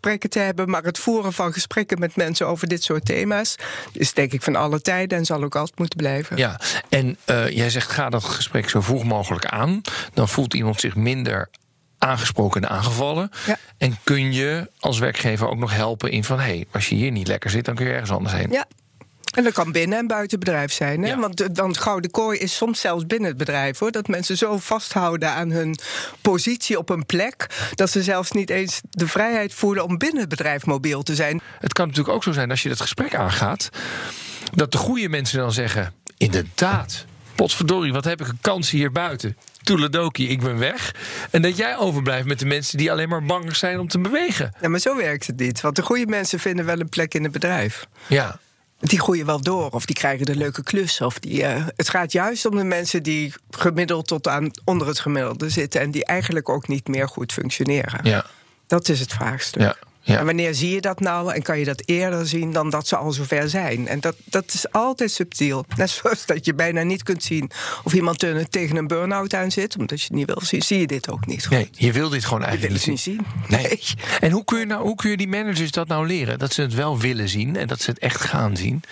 beoordelingsgesprekken 0.05 0.29
te 0.29 0.39
hebben. 0.39 0.69
Maar 0.69 0.83
het 0.83 0.99
voeren 0.99 1.33
van 1.33 1.53
gesprekken 1.53 1.99
met 1.99 2.15
mensen 2.15 2.47
over 2.47 2.67
dit 2.67 2.83
soort 2.83 3.05
thema's... 3.05 3.55
is 3.91 4.13
denk 4.13 4.31
ik 4.31 4.41
van 4.41 4.55
alle 4.55 4.81
tijden 4.81 5.17
en 5.17 5.25
zal 5.25 5.43
ook 5.43 5.55
altijd 5.55 5.79
moeten 5.79 5.97
blijven. 5.97 6.37
Ja, 6.37 6.59
en 6.89 7.17
uh, 7.25 7.49
jij 7.49 7.69
zegt 7.69 7.91
ga 7.91 8.09
dat 8.09 8.23
gesprek 8.23 8.69
zo 8.69 8.81
vroeg 8.81 9.03
mogelijk 9.03 9.45
aan. 9.45 9.81
Dan 10.13 10.27
voelt 10.27 10.53
iemand 10.53 10.79
zich 10.79 10.95
minder 10.95 11.49
aangesproken 11.97 12.61
en 12.61 12.69
aangevallen. 12.69 13.29
Ja. 13.45 13.57
En 13.77 13.97
kun 14.03 14.33
je 14.33 14.69
als 14.79 14.99
werkgever 14.99 15.47
ook 15.47 15.57
nog 15.57 15.73
helpen 15.73 16.11
in 16.11 16.23
van... 16.23 16.39
hé, 16.39 16.45
hey, 16.45 16.65
als 16.71 16.89
je 16.89 16.95
hier 16.95 17.11
niet 17.11 17.27
lekker 17.27 17.49
zit, 17.49 17.65
dan 17.65 17.75
kun 17.75 17.85
je 17.85 17.91
ergens 17.91 18.11
anders 18.11 18.33
heen. 18.33 18.51
Ja. 18.51 18.65
En 19.35 19.43
dat 19.43 19.53
kan 19.53 19.71
binnen- 19.71 19.97
en 19.97 20.07
buitenbedrijf 20.07 20.71
zijn. 20.71 21.01
Hè? 21.03 21.07
Ja. 21.09 21.19
Want 21.19 21.55
dan 21.55 21.75
gouden 21.77 22.11
kooi 22.11 22.39
is 22.39 22.55
soms 22.55 22.79
zelfs 22.79 23.05
binnen 23.05 23.29
het 23.29 23.37
bedrijf. 23.37 23.79
hoor. 23.79 23.91
Dat 23.91 24.07
mensen 24.07 24.37
zo 24.37 24.57
vasthouden 24.57 25.29
aan 25.29 25.49
hun 25.51 25.77
positie 26.21 26.77
op 26.77 26.89
een 26.89 27.05
plek. 27.05 27.47
dat 27.75 27.89
ze 27.89 28.03
zelfs 28.03 28.31
niet 28.31 28.49
eens 28.49 28.81
de 28.89 29.07
vrijheid 29.07 29.53
voelen 29.53 29.83
om 29.83 29.97
binnen 29.97 30.19
het 30.19 30.29
bedrijf 30.29 30.65
mobiel 30.65 31.03
te 31.03 31.15
zijn. 31.15 31.41
Het 31.59 31.73
kan 31.73 31.87
natuurlijk 31.87 32.15
ook 32.15 32.23
zo 32.23 32.31
zijn 32.31 32.49
als 32.49 32.63
je 32.63 32.69
dat 32.69 32.81
gesprek 32.81 33.15
aangaat. 33.15 33.69
dat 34.53 34.71
de 34.71 34.77
goede 34.77 35.09
mensen 35.09 35.39
dan 35.39 35.51
zeggen: 35.51 35.93
inderdaad, 36.17 37.05
potverdorie, 37.35 37.93
wat 37.93 38.03
heb 38.03 38.21
ik 38.21 38.27
een 38.27 38.37
kans 38.41 38.69
hier 38.69 38.91
buiten. 38.91 39.37
Toeledoki, 39.63 40.29
ik 40.29 40.39
ben 40.41 40.57
weg. 40.57 40.93
En 41.31 41.41
dat 41.41 41.57
jij 41.57 41.77
overblijft 41.77 42.25
met 42.27 42.39
de 42.39 42.45
mensen 42.45 42.77
die 42.77 42.91
alleen 42.91 43.09
maar 43.09 43.23
bang 43.23 43.55
zijn 43.55 43.79
om 43.79 43.87
te 43.87 43.99
bewegen. 43.99 44.53
Ja, 44.61 44.69
maar 44.69 44.79
zo 44.79 44.95
werkt 44.95 45.27
het 45.27 45.39
niet. 45.39 45.61
Want 45.61 45.75
de 45.75 45.81
goede 45.81 46.05
mensen 46.05 46.39
vinden 46.39 46.65
wel 46.65 46.79
een 46.79 46.89
plek 46.89 47.13
in 47.13 47.23
het 47.23 47.31
bedrijf. 47.31 47.85
Ja. 48.07 48.39
Die 48.85 48.99
groeien 48.99 49.25
wel 49.25 49.41
door, 49.41 49.69
of 49.69 49.85
die 49.85 49.95
krijgen 49.95 50.25
de 50.25 50.35
leuke 50.35 50.63
klus. 50.63 51.01
Of 51.01 51.19
die, 51.19 51.41
uh, 51.41 51.65
het 51.75 51.89
gaat 51.89 52.11
juist 52.11 52.45
om 52.45 52.55
de 52.55 52.63
mensen 52.63 53.03
die 53.03 53.33
gemiddeld 53.49 54.07
tot 54.07 54.27
aan 54.27 54.51
onder 54.65 54.87
het 54.87 54.99
gemiddelde 54.99 55.49
zitten. 55.49 55.81
en 55.81 55.91
die 55.91 56.05
eigenlijk 56.05 56.49
ook 56.49 56.67
niet 56.67 56.87
meer 56.87 57.07
goed 57.07 57.33
functioneren. 57.33 57.99
Ja. 58.03 58.25
Dat 58.67 58.89
is 58.89 58.99
het 58.99 59.13
vraagstuk. 59.13 59.61
Ja. 59.61 59.75
Ja. 60.05 60.19
En 60.19 60.25
wanneer 60.25 60.53
zie 60.53 60.73
je 60.73 60.81
dat 60.81 60.99
nou 60.99 61.33
en 61.33 61.41
kan 61.41 61.59
je 61.59 61.65
dat 61.65 61.81
eerder 61.85 62.27
zien 62.27 62.51
dan 62.51 62.69
dat 62.69 62.87
ze 62.87 62.95
al 62.95 63.11
zover 63.11 63.49
zijn? 63.49 63.87
En 63.87 63.99
dat, 63.99 64.15
dat 64.23 64.53
is 64.53 64.71
altijd 64.71 65.11
subtiel. 65.11 65.65
Net 65.75 65.89
zoals 65.89 66.25
dat 66.25 66.45
je 66.45 66.53
bijna 66.53 66.83
niet 66.83 67.03
kunt 67.03 67.23
zien 67.23 67.51
of 67.83 67.93
iemand 67.93 68.25
tegen 68.49 68.75
een 68.75 68.87
burn-out 68.87 69.33
aan 69.33 69.51
zit, 69.51 69.77
omdat 69.77 69.99
je 69.99 70.07
het 70.07 70.15
niet 70.15 70.25
wil 70.25 70.41
zien, 70.41 70.61
zie 70.61 70.79
je 70.79 70.87
dit 70.87 71.09
ook 71.09 71.25
niet. 71.25 71.45
Goed. 71.45 71.57
Nee, 71.57 71.69
je 71.71 71.91
wil 71.91 72.09
dit 72.09 72.25
gewoon 72.25 72.43
eigenlijk 72.43 72.73
wil 72.73 72.81
het 72.81 73.05
niet 73.05 73.17
zien. 73.17 73.25
Nee. 73.47 73.79
En 74.19 74.31
hoe 74.31 74.43
kun, 74.43 74.59
je 74.59 74.65
nou, 74.65 74.83
hoe 74.83 74.95
kun 74.95 75.09
je 75.09 75.17
die 75.17 75.27
managers 75.27 75.71
dat 75.71 75.87
nou 75.87 76.07
leren? 76.07 76.39
Dat 76.39 76.53
ze 76.53 76.61
het 76.61 76.73
wel 76.73 76.99
willen 76.99 77.29
zien 77.29 77.55
en 77.55 77.67
dat 77.67 77.81
ze 77.81 77.89
het 77.89 77.99
echt 77.99 78.21
gaan 78.21 78.57
zien? 78.57 78.83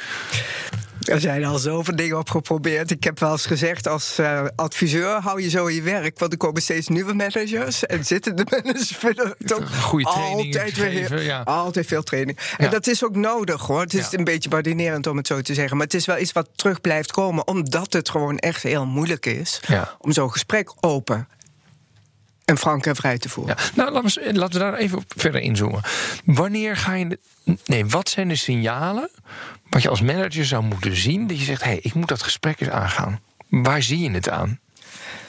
Er 1.09 1.19
zijn 1.19 1.45
al 1.45 1.57
zoveel 1.57 1.95
dingen 1.95 2.17
op 2.17 2.29
geprobeerd. 2.29 2.91
Ik 2.91 3.03
heb 3.03 3.19
wel 3.19 3.31
eens 3.31 3.45
gezegd, 3.45 3.87
als 3.87 4.19
uh, 4.19 4.45
adviseur 4.55 5.09
hou 5.21 5.41
je 5.41 5.49
zo 5.49 5.69
je 5.69 5.81
werk. 5.81 6.19
Want 6.19 6.31
er 6.31 6.37
komen 6.37 6.61
steeds 6.61 6.87
nieuwe 6.87 7.13
managers. 7.13 7.85
En 7.85 8.05
zitten 8.05 8.35
de 8.35 8.45
managers 8.61 8.99
willen 9.01 9.35
toch 9.45 9.81
Goede 9.81 10.05
altijd, 10.05 10.77
weer, 10.77 10.91
geven, 10.91 11.23
ja. 11.23 11.41
altijd 11.41 11.85
veel 11.87 12.03
training. 12.03 12.37
En 12.57 12.65
Ja. 12.65 12.71
dat 12.71 12.87
is 12.87 13.03
ook 13.03 13.15
nodig 13.15 13.61
hoor. 13.61 13.81
Het 13.81 13.93
is 13.93 14.09
Ja. 14.11 14.17
een 14.17 14.23
beetje 14.23 14.49
badinerend 14.49 15.07
om 15.07 15.17
het 15.17 15.27
zo 15.27 15.41
te 15.41 15.53
zeggen. 15.53 15.77
Maar 15.77 15.85
het 15.85 15.95
is 15.95 16.05
wel 16.05 16.17
iets 16.19 16.31
wat 16.31 16.49
terug 16.55 16.81
blijft 16.81 17.11
komen. 17.11 17.47
Omdat 17.47 17.93
het 17.93 18.09
gewoon 18.09 18.37
echt 18.37 18.63
heel 18.63 18.85
moeilijk 18.85 19.25
is. 19.25 19.59
Om 19.99 20.11
zo'n 20.11 20.31
gesprek 20.31 20.73
open 20.79 21.27
en 22.45 22.57
frank 22.57 22.85
en 22.85 22.95
vrij 22.95 23.17
te 23.17 23.29
voeren. 23.29 23.55
Ja. 23.57 23.63
Nou, 23.75 23.91
laten 23.91 24.21
we, 24.21 24.25
eens- 24.27 24.37
laten 24.37 24.53
we 24.53 24.65
daar 24.65 24.73
even 24.73 24.97
op 24.97 25.13
verder 25.15 25.41
inzoomen. 25.41 25.81
Wanneer 26.25 26.77
ga 26.77 26.93
je. 26.93 27.19
Nee, 27.65 27.85
wat 27.85 28.09
zijn 28.09 28.27
de 28.27 28.35
signalen 28.35 29.09
wat 29.69 29.81
je 29.81 29.89
als 29.89 30.01
manager 30.01 30.45
zou 30.45 30.63
moeten 30.63 30.95
zien 30.95 31.27
dat 31.27 31.39
je 31.39 31.45
zegt: 31.45 31.63
hé, 31.63 31.69
hey, 31.69 31.79
ik 31.81 31.93
moet 31.93 32.07
dat 32.07 32.23
gesprek 32.23 32.59
eens 32.59 32.69
aangaan? 32.69 33.19
Waar 33.49 33.81
zie 33.81 33.99
je 33.99 34.11
het 34.11 34.29
aan? 34.29 34.59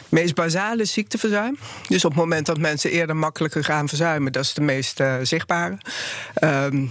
meest 0.08 0.34
basale 0.34 0.84
ziekteverzuim. 0.84 1.58
Dus 1.88 2.04
op 2.04 2.10
het 2.10 2.20
moment 2.20 2.46
dat 2.46 2.58
mensen 2.58 2.90
eerder 2.90 3.16
makkelijker 3.16 3.64
gaan 3.64 3.88
verzuimen, 3.88 4.32
dat 4.32 4.44
is 4.44 4.54
de 4.54 4.60
meest 4.60 5.00
eh, 5.00 5.14
zichtbare. 5.22 5.78
Ehm, 6.34 6.86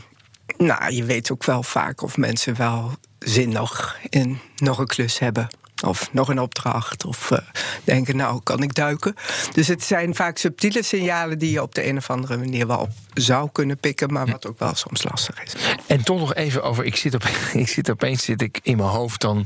nou, 0.57 0.93
je 0.93 1.03
weet 1.03 1.31
ook 1.31 1.43
wel 1.45 1.63
vaak 1.63 2.01
of 2.01 2.17
mensen 2.17 2.57
wel 2.57 2.91
zin 3.19 3.49
nog 3.49 3.97
in 4.09 4.39
nog 4.55 4.77
een 4.77 4.88
klus 4.88 5.19
hebben. 5.19 5.47
Of 5.84 6.13
nog 6.13 6.30
een 6.30 6.39
opdracht. 6.39 7.06
Of 7.06 7.32
eh, 7.32 7.38
denken, 7.84 8.15
nou 8.15 8.39
kan 8.43 8.63
ik 8.63 8.74
duiken. 8.74 9.15
Dus 9.54 9.67
het 9.67 9.84
zijn 9.84 10.15
vaak 10.15 10.38
subtiele 10.38 10.84
signalen 10.84 11.39
die 11.39 11.52
je 11.52 11.62
op 11.62 11.76
de 11.76 11.88
een 11.88 11.98
of 11.98 12.10
andere 12.10 12.38
manier 12.38 12.67
wel 12.67 12.80
op 12.80 12.91
zou 13.13 13.50
kunnen 13.52 13.78
pikken. 13.78 14.13
Maar 14.13 14.28
wat 14.28 14.48
ook 14.48 14.60
wel 14.60 14.76
soms 14.76 15.04
lastig 15.04 15.43
is. 15.43 15.54
En 15.88 16.04
toch 16.04 16.19
nog 16.19 16.34
even 16.34 16.63
over. 16.63 16.86
Ik 16.86 16.96
zit, 16.96 17.13
op, 17.13 17.24
ik 17.54 17.67
zit 17.67 17.89
opeens 17.89 18.24
zit 18.24 18.41
ik 18.41 18.60
in 18.63 18.78
mijn 18.78 18.89
hoofd 18.89 19.22
dan. 19.22 19.46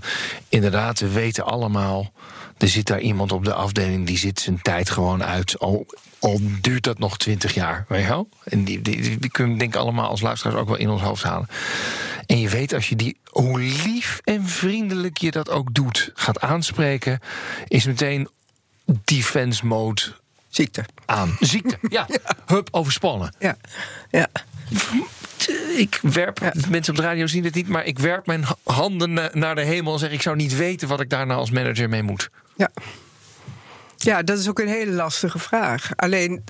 Inderdaad, 0.50 1.00
we 1.00 1.10
weten 1.10 1.46
allemaal. 1.46 2.12
Er 2.58 2.68
zit 2.68 2.88
daar 2.88 3.02
iemand 3.02 3.32
op 3.32 3.46
de 3.46 3.54
afdeling 3.54 4.08
die 4.08 4.18
zit 4.18 4.40
zijn 4.40 4.62
tijd 4.62 4.90
gewoon 4.90 5.24
uit. 5.24 5.60
Al, 5.60 5.86
al 6.20 6.40
duurt 6.62 6.84
dat 6.84 7.00
nog 7.00 7.18
twintig 7.18 7.54
jaar. 7.54 7.86
Weet 7.88 8.02
je 8.02 8.08
wel? 8.08 8.30
En 8.44 8.64
die, 8.64 8.82
die, 8.82 9.02
die, 9.02 9.18
die 9.20 9.30
kunnen 9.32 9.54
we 9.54 9.60
denk 9.60 9.74
ik 9.74 9.80
allemaal 9.82 10.10
als 10.10 10.22
luisteraars 10.22 10.58
ook 10.60 10.68
wel 10.68 10.78
in 10.78 10.90
ons 10.90 11.02
hoofd 11.02 11.24
halen. 11.24 11.48
En 12.26 12.40
je 12.40 12.50
weet 12.50 12.74
als 12.74 12.90
je 12.90 12.96
die, 12.96 13.18
hoe 13.26 13.60
lief 13.60 14.20
en 14.24 14.48
vriendelijk 14.48 15.18
je 15.18 15.32
dat 15.32 15.50
ook 15.50 15.74
doet, 15.74 16.12
gaat 16.14 16.40
aanspreken, 16.40 17.20
is 17.68 17.86
meteen 17.86 18.28
defense 19.04 19.66
mode 19.66 20.02
Ziekte. 20.50 20.86
aan. 21.06 21.38
Ziekte, 21.40 21.78
ja. 21.98 22.08
Hup, 22.46 22.68
overspannen. 22.72 23.34
Ja, 23.40 23.58
ja. 24.12 24.28
Ik 25.78 26.00
werp, 26.02 26.40
Ja. 26.40 26.54
mensen 26.70 26.94
op 26.94 27.00
de 27.00 27.06
radio 27.06 27.28
zien 27.28 27.44
het 27.44 27.54
niet, 27.56 27.68
maar 27.68 27.86
ik 27.86 28.00
werp 28.00 28.26
mijn 28.26 28.44
ha- 28.44 28.56
handen 28.64 29.14
na- 29.14 29.30
naar 29.34 29.56
de 29.56 29.62
hemel 29.64 29.94
en 29.94 30.00
zeg: 30.00 30.12
Ik 30.12 30.22
zou 30.22 30.36
niet 30.36 30.56
weten 30.56 30.88
wat 30.88 31.00
ik 31.02 31.10
daar 31.10 31.26
nou 31.26 31.40
als 31.40 31.52
manager 31.52 31.90
mee 31.90 32.04
moet. 32.04 32.30
Ja. 32.56 32.70
Ja, 33.98 34.24
dat 34.24 34.40
is 34.40 34.50
ook 34.50 34.60
een 34.60 34.68
hele 34.68 34.92
lastige 34.92 35.40
vraag. 35.40 35.90
Alleen, 35.96 36.44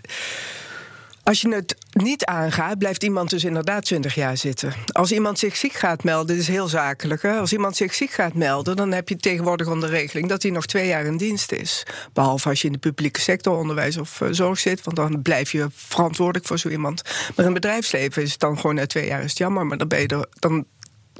als 1.23 1.41
je 1.41 1.49
het 1.49 1.75
niet 1.91 2.25
aangaat, 2.25 2.77
blijft 2.77 3.03
iemand 3.03 3.29
dus 3.29 3.43
inderdaad 3.43 3.85
20 3.85 4.15
jaar 4.15 4.37
zitten. 4.37 4.73
Als 4.91 5.11
iemand 5.11 5.39
zich 5.39 5.55
ziek 5.55 5.73
gaat 5.73 6.03
melden, 6.03 6.27
dit 6.27 6.37
is 6.37 6.47
heel 6.47 6.67
zakelijk. 6.67 7.21
Hè? 7.21 7.31
Als 7.31 7.53
iemand 7.53 7.75
zich 7.75 7.93
ziek 7.93 8.11
gaat 8.11 8.33
melden, 8.33 8.75
dan 8.75 8.91
heb 8.91 9.09
je 9.09 9.17
tegenwoordig 9.17 9.67
onder 9.67 9.89
regeling 9.89 10.29
dat 10.29 10.41
hij 10.41 10.51
nog 10.51 10.65
twee 10.65 10.87
jaar 10.87 11.05
in 11.05 11.17
dienst 11.17 11.51
is. 11.51 11.85
Behalve 12.13 12.49
als 12.49 12.61
je 12.61 12.67
in 12.67 12.73
de 12.73 12.79
publieke 12.79 13.21
sector, 13.21 13.57
onderwijs 13.57 13.97
of 13.97 14.21
eh, 14.21 14.27
zorg 14.31 14.59
zit, 14.59 14.83
want 14.83 14.95
dan 14.95 15.21
blijf 15.21 15.51
je 15.51 15.67
verantwoordelijk 15.71 16.45
voor 16.45 16.59
zo 16.59 16.69
iemand. 16.69 17.01
Maar 17.35 17.45
in 17.45 17.53
bedrijfsleven 17.53 18.21
is 18.21 18.31
het 18.31 18.39
dan 18.39 18.59
gewoon 18.59 18.75
na 18.75 18.85
twee 18.85 19.07
jaar 19.07 19.23
is 19.23 19.29
het 19.29 19.37
jammer, 19.37 19.65
maar 19.65 19.77
dan 19.77 19.87
ben 19.87 19.99
je, 19.99 20.07
er, 20.07 20.25
dan 20.39 20.65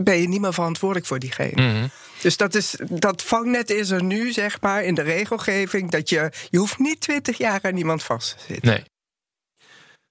ben 0.04 0.18
je 0.18 0.28
niet 0.28 0.42
meer 0.42 0.54
verantwoordelijk 0.54 1.08
voor 1.08 1.20
diegene. 1.20 1.90
Dus 2.22 2.38
dat, 2.38 2.56
is, 2.56 2.76
dat 2.90 3.24
vangnet 3.24 3.70
is 3.70 3.90
er 3.90 4.04
nu, 4.04 4.32
zeg 4.32 4.62
maar, 4.62 4.84
in 4.84 4.96
de 4.96 5.02
regelgeving. 5.02 5.92
Dat 5.92 6.10
je, 6.10 6.32
je 6.50 6.58
hoeft 6.58 6.80
niet 6.80 7.00
twintig 7.00 7.38
jaar 7.38 7.60
aan 7.64 7.78
iemand 7.78 8.04
vast 8.04 8.38
te 8.38 8.44
zitten. 8.48 8.70
Nee. 8.70 8.84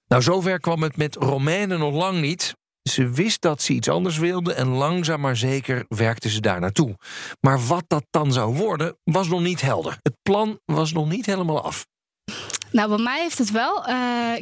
Nou, 0.07 0.21
zover 0.21 0.59
kwam 0.59 0.83
het 0.83 0.97
met 0.97 1.15
Romaine 1.15 1.77
nog 1.77 1.93
lang 1.93 2.21
niet. 2.21 2.55
Ze 2.89 3.09
wist 3.09 3.41
dat 3.41 3.61
ze 3.61 3.73
iets 3.73 3.89
anders 3.89 4.17
wilde 4.17 4.53
en 4.53 4.67
langzaam 4.67 5.21
maar 5.21 5.37
zeker 5.37 5.85
werkte 5.87 6.29
ze 6.29 6.41
daar 6.41 6.59
naartoe. 6.59 6.95
Maar 7.39 7.65
wat 7.65 7.83
dat 7.87 8.05
dan 8.09 8.33
zou 8.33 8.55
worden, 8.55 8.97
was 9.03 9.27
nog 9.27 9.41
niet 9.41 9.61
helder. 9.61 9.97
Het 10.01 10.15
plan 10.21 10.59
was 10.65 10.93
nog 10.93 11.09
niet 11.09 11.25
helemaal 11.25 11.63
af. 11.63 11.85
Nou, 12.71 12.89
bij 12.89 12.97
mij 13.03 13.21
heeft 13.21 13.37
het 13.37 13.51
wel. 13.51 13.85
eh, 13.85 13.95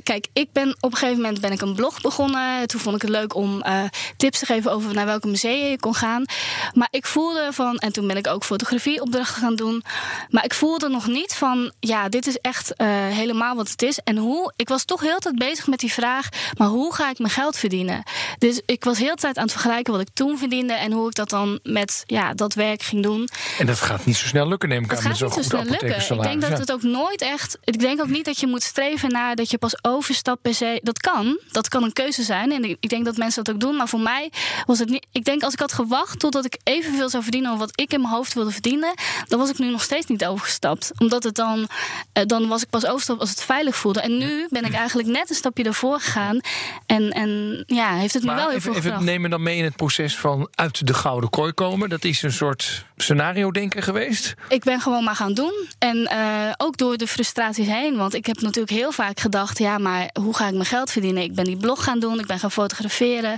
kijk, 0.04 0.28
ik 0.34 0.52
ben 0.52 0.78
op 0.80 0.92
een 0.92 0.98
gegeven 0.98 1.22
moment 1.22 1.42
ben 1.42 1.52
ik 1.52 1.62
een 1.62 1.76
blog 1.76 2.02
begonnen. 2.02 2.68
Toen 2.68 2.80
vond 2.80 2.96
ik 2.96 3.02
het 3.02 3.12
leuk 3.12 3.36
om 3.36 3.62
eh, 3.62 3.84
tips 4.18 4.40
te 4.40 4.46
geven 4.46 4.72
over 4.72 4.94
naar 4.94 5.06
welke 5.06 5.28
musea 5.28 5.70
je 5.70 5.80
kon 5.80 5.96
gaan. 5.96 6.26
Maar 6.74 6.88
ik 6.92 7.06
voelde 7.06 7.48
van, 7.52 7.78
en 7.78 7.92
toen 7.94 8.08
ben 8.08 8.18
ik 8.18 8.28
ook 8.28 8.44
fotografieopdrachten 8.44 9.42
gaan 9.42 9.56
doen. 9.56 9.84
Maar 10.30 10.44
ik 10.46 10.54
voelde 10.54 10.90
nog 10.90 11.08
niet 11.08 11.34
van, 11.34 11.72
ja, 11.80 12.10
dit 12.10 12.28
is 12.28 12.38
echt 12.38 12.76
eh, 12.76 12.88
helemaal 12.90 13.56
wat 13.56 13.70
het 13.70 13.82
is. 13.82 14.00
En 14.04 14.18
hoe, 14.18 14.54
ik 14.56 14.68
was 14.70 14.86
toch 14.86 15.02
heel 15.02 15.18
tijd 15.18 15.36
bezig 15.36 15.68
met 15.68 15.80
die 15.80 15.94
vraag, 15.94 16.30
maar 16.58 16.68
hoe 16.68 16.94
ga 16.96 17.10
ik 17.10 17.20
mijn 17.20 17.32
geld 17.32 17.58
verdienen? 17.58 18.04
Dus 18.38 18.62
ik 18.66 18.84
was 18.84 18.98
heel 18.98 19.16
tijd 19.16 19.38
aan 19.38 19.44
het 19.44 19.52
vergelijken 19.52 19.94
wat 19.94 20.02
ik 20.02 20.10
toen 20.14 20.38
verdiende 20.38 20.74
en 20.74 20.92
hoe 20.92 21.08
ik 21.08 21.16
dat 21.16 21.30
dan 21.30 21.60
met 21.64 22.04
ja, 22.06 22.34
dat 22.34 22.54
werk 22.54 22.82
ging 22.82 23.04
doen. 23.04 23.30
En 23.60 23.66
dat 23.66 23.80
gaat 23.80 24.06
niet 24.06 24.16
zo 24.16 24.28
snel 24.28 24.48
lukken, 24.48 24.70
neem 24.70 24.84
ik 24.84 24.90
aan, 24.90 24.96
met 24.96 25.00
gaat 25.02 25.12
niet 25.12 25.34
zo 25.34 25.42
snel 25.42 25.64
lukken. 25.64 26.16
Ik 26.16 26.22
denk 26.22 26.42
dat 26.42 26.58
het 26.60 26.72
ook 26.72 26.84
nooit 26.84 27.22
echt. 27.22 27.58
Ik 27.64 27.80
denk 27.80 28.02
ook 28.02 28.08
niet 28.16 28.26
dat 28.26 28.40
je 28.40 28.48
moet 28.48 28.64
streven 28.64 29.10
naar 29.12 29.36
dat 29.36 29.50
je 29.50 29.58
pas 29.58 29.84
overstapt 29.84 30.42
per 30.42 30.54
se. 30.54 30.80
Dat 30.84 31.00
kan. 31.00 31.40
Dat 31.52 31.68
kan 31.68 31.84
een 31.84 31.94
keuze 31.94 32.24
zijn. 32.24 32.52
En 32.52 32.64
ik 32.64 32.90
denk 32.90 33.06
dat 33.06 33.18
mensen 33.18 33.44
dat 33.44 33.54
ook 33.54 33.60
doen. 33.62 33.76
Maar 33.76 33.88
voor 33.88 34.00
mij 34.00 34.32
was 34.66 34.80
het 34.80 34.90
niet. 34.90 35.06
Ik 35.12 35.26
denk 35.26 35.44
als 35.44 35.54
ik 35.54 35.60
had 35.60 35.74
gewacht 35.74 36.20
totdat 36.20 36.46
ik 36.46 36.58
evenveel 36.64 37.10
zou 37.10 37.24
verdienen 37.24 37.50
als 37.50 37.60
wat 37.60 37.72
ik 37.82 37.94
in 37.94 38.02
mijn 38.02 38.14
hoofd 38.14 38.34
wilde 38.34 38.52
verdienen, 38.52 38.94
dan 39.28 39.40
was 39.40 39.50
ik 39.50 39.58
nu 39.58 39.70
nog 39.72 39.82
steeds 39.84 40.06
niet 40.06 40.26
overgestapt. 40.26 40.92
Omdat 40.98 41.24
het 41.24 41.36
dan. 41.36 41.68
eh, 42.14 42.24
dan 42.26 42.48
was 42.48 42.62
ik 42.62 42.70
pas 42.70 42.84
overgestapt 42.86 43.20
als 43.20 43.30
het 43.30 43.42
veilig 43.44 43.76
voelde. 43.76 44.02
En 44.02 44.18
nu 44.18 44.48
ben 44.50 44.66
ik 44.66 44.74
eigenlijk 44.74 45.08
net 45.08 45.30
een 45.30 45.36
stapje 45.36 45.64
ervoor 45.64 46.00
gegaan. 46.00 46.40
En, 46.86 47.10
en 47.12 47.64
ja, 47.68 47.94
heeft 47.94 48.14
het 48.14 48.24
me 48.24 48.28
Maar 48.28 48.38
wel 48.38 48.48
heel 48.48 48.56
even, 48.58 48.62
veel 48.72 48.80
even 48.80 48.84
gebracht. 48.92 49.06
neem 49.12 49.22
me 49.22 49.30
dan 49.30 49.44
mee 49.44 49.58
in 49.58 49.64
het 49.64 49.76
proces 49.76 50.16
van 50.18 50.50
uit 50.56 50.88
de 50.88 50.94
gouden 50.94 51.30
kooi 51.30 51.52
komen. 51.52 51.90
Dat 51.90 52.04
is 52.04 52.22
een 52.22 52.32
soort 52.34 52.86
scenario 52.96 53.52
denken 53.52 53.84
geweest. 53.84 54.34
Ik 54.50 54.64
ben 54.64 54.80
gewoon 54.82 55.04
maar 55.04 55.16
gaan 55.16 55.34
doen. 55.34 55.54
En 55.80 56.06
eh, 56.08 56.52
ook 56.58 56.78
door 56.78 56.98
de 56.98 57.08
frustraties 57.08 57.68
heen. 57.68 57.98
Want 57.98 58.14
ik 58.14 58.26
heb 58.26 58.42
natuurlijk 58.42 58.70
heel 58.78 58.92
vaak 58.92 59.20
gedacht: 59.20 59.58
ja, 59.58 59.78
maar 59.78 60.10
hoe 60.20 60.36
ga 60.36 60.46
ik 60.48 60.54
mijn 60.54 60.66
geld 60.66 60.92
verdienen? 60.92 61.24
Ik 61.24 61.36
ben 61.36 61.44
die 61.46 61.58
blog 61.58 61.84
gaan 61.84 62.00
doen, 62.00 62.20
ik 62.20 62.26
ben 62.26 62.40
gaan 62.40 62.52
fotograferen. 62.52 63.38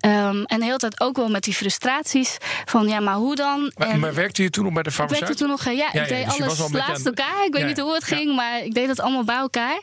Ehm, 0.00 0.42
en 0.44 0.58
de 0.58 0.64
hele 0.64 0.76
tijd 0.76 1.00
ook 1.00 1.16
wel 1.16 1.28
met 1.28 1.42
die 1.42 1.54
frustraties. 1.54 2.36
Van 2.64 2.88
ja, 2.88 3.00
maar 3.00 3.14
hoe 3.14 3.34
dan? 3.36 3.72
Maar, 3.76 3.88
En 3.88 4.00
maar 4.00 4.14
werkte 4.14 4.42
je 4.42 4.50
toen 4.50 4.64
nog 4.64 4.72
bij 4.72 4.82
de 4.82 4.88
ik 4.88 4.94
farmaceut? 4.94 5.20
werkte 5.20 5.38
toen 5.42 5.48
nog, 5.50 5.64
eh, 5.66 5.76
ja, 5.76 5.88
Ja, 5.92 6.02
ik 6.02 6.08
ja, 6.08 6.14
deed 6.16 6.24
dus 6.24 6.40
alles 6.40 6.62
aan- 6.62 7.04
elkaar. 7.04 7.44
Ik 7.46 7.52
weet 7.52 7.62
Ja, 7.62 7.66
niet 7.68 7.80
hoe 7.80 7.94
het 7.94 8.04
ging, 8.04 8.34
maar 8.36 8.64
ik 8.64 8.74
deed 8.74 8.88
het 8.88 9.00
allemaal 9.00 9.24
bij 9.24 9.36
elkaar. 9.36 9.80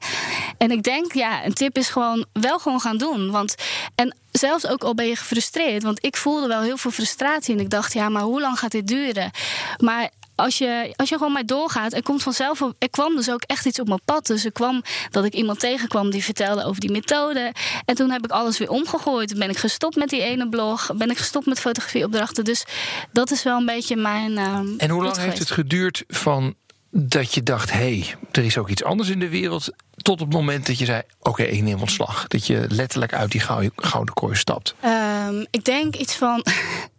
En 0.57 0.71
ik 0.71 0.83
denk, 0.83 1.13
ja, 1.13 1.45
een 1.45 1.53
tip 1.53 1.77
is 1.77 1.89
gewoon 1.89 2.25
wel 2.33 2.59
gewoon 2.59 2.79
gaan 2.81 2.97
doen. 2.97 3.31
Want, 3.31 3.55
en 3.95 4.15
zelfs 4.31 4.67
ook 4.67 4.83
al 4.83 4.95
ben 4.95 5.07
je 5.07 5.15
gefrustreerd. 5.15 5.83
Want 5.83 6.05
ik 6.05 6.17
voelde 6.17 6.47
wel 6.47 6.61
heel 6.61 6.77
veel 6.77 6.91
frustratie. 6.91 7.53
En 7.55 7.59
ik 7.59 7.69
dacht, 7.69 7.93
ja, 7.93 8.09
maar 8.09 8.21
hoe 8.21 8.41
lang 8.41 8.59
gaat 8.59 8.71
dit 8.71 8.87
duren? 8.87 9.31
Maar 9.77 10.09
als 10.35 10.57
je, 10.57 10.93
als 10.95 11.09
je 11.09 11.17
gewoon 11.17 11.31
maar 11.31 11.45
doorgaat, 11.45 11.93
er 11.93 12.03
komt 12.03 12.23
vanzelf. 12.23 12.61
Er 12.79 12.89
kwam 12.89 13.15
dus 13.15 13.29
ook 13.31 13.41
echt 13.43 13.65
iets 13.65 13.79
op 13.79 13.87
mijn 13.87 14.01
pad. 14.05 14.25
Dus 14.25 14.45
er 14.45 14.51
kwam 14.51 14.81
dat 15.11 15.25
ik 15.25 15.33
iemand 15.33 15.59
tegenkwam 15.59 16.09
die 16.09 16.23
vertelde 16.23 16.63
over 16.63 16.81
die 16.81 16.91
methode. 16.91 17.53
En 17.85 17.95
toen 17.95 18.11
heb 18.11 18.23
ik 18.23 18.31
alles 18.31 18.57
weer 18.57 18.69
omgegooid. 18.69 19.27
Toen 19.29 19.39
ben 19.39 19.49
ik 19.49 19.57
gestopt 19.57 19.95
met 19.95 20.09
die 20.09 20.21
ene 20.21 20.49
blog. 20.49 20.89
Ben 20.95 21.09
ik 21.09 21.17
gestopt 21.17 21.45
met 21.45 21.59
fotografieopdrachten. 21.59 22.43
Dus 22.43 22.63
dat 23.11 23.31
is 23.31 23.43
wel 23.43 23.57
een 23.57 23.65
beetje 23.65 23.95
mijn. 23.95 24.37
ehm, 24.37 24.67
En 24.77 24.89
hoe 24.89 25.03
lang 25.03 25.17
heeft 25.17 25.39
het 25.39 25.51
geduurd 25.51 26.03
van 26.07 26.55
dat 26.91 27.33
je 27.33 27.43
dacht: 27.43 27.71
hé, 27.71 27.77
hey, 27.77 28.15
er 28.31 28.43
is 28.43 28.57
ook 28.57 28.69
iets 28.69 28.83
anders 28.83 29.09
in 29.09 29.19
de 29.19 29.29
wereld. 29.29 29.69
Tot 29.95 30.21
op 30.21 30.27
het 30.27 30.37
moment 30.37 30.67
dat 30.67 30.77
je 30.77 30.85
zei: 30.85 31.01
oké, 31.19 31.43
ik 31.43 31.61
neem 31.61 31.79
ontslag. 31.79 32.27
Dat 32.27 32.47
je 32.47 32.65
letterlijk 32.69 33.13
uit 33.13 33.31
die 33.31 33.41
gouden, 33.75 34.13
kooi 34.13 34.35
stapt. 34.35 34.75
Ehm, 34.79 35.45
ik 35.51 35.63
denk 35.63 35.95
iets 35.95 36.15
van. 36.15 36.43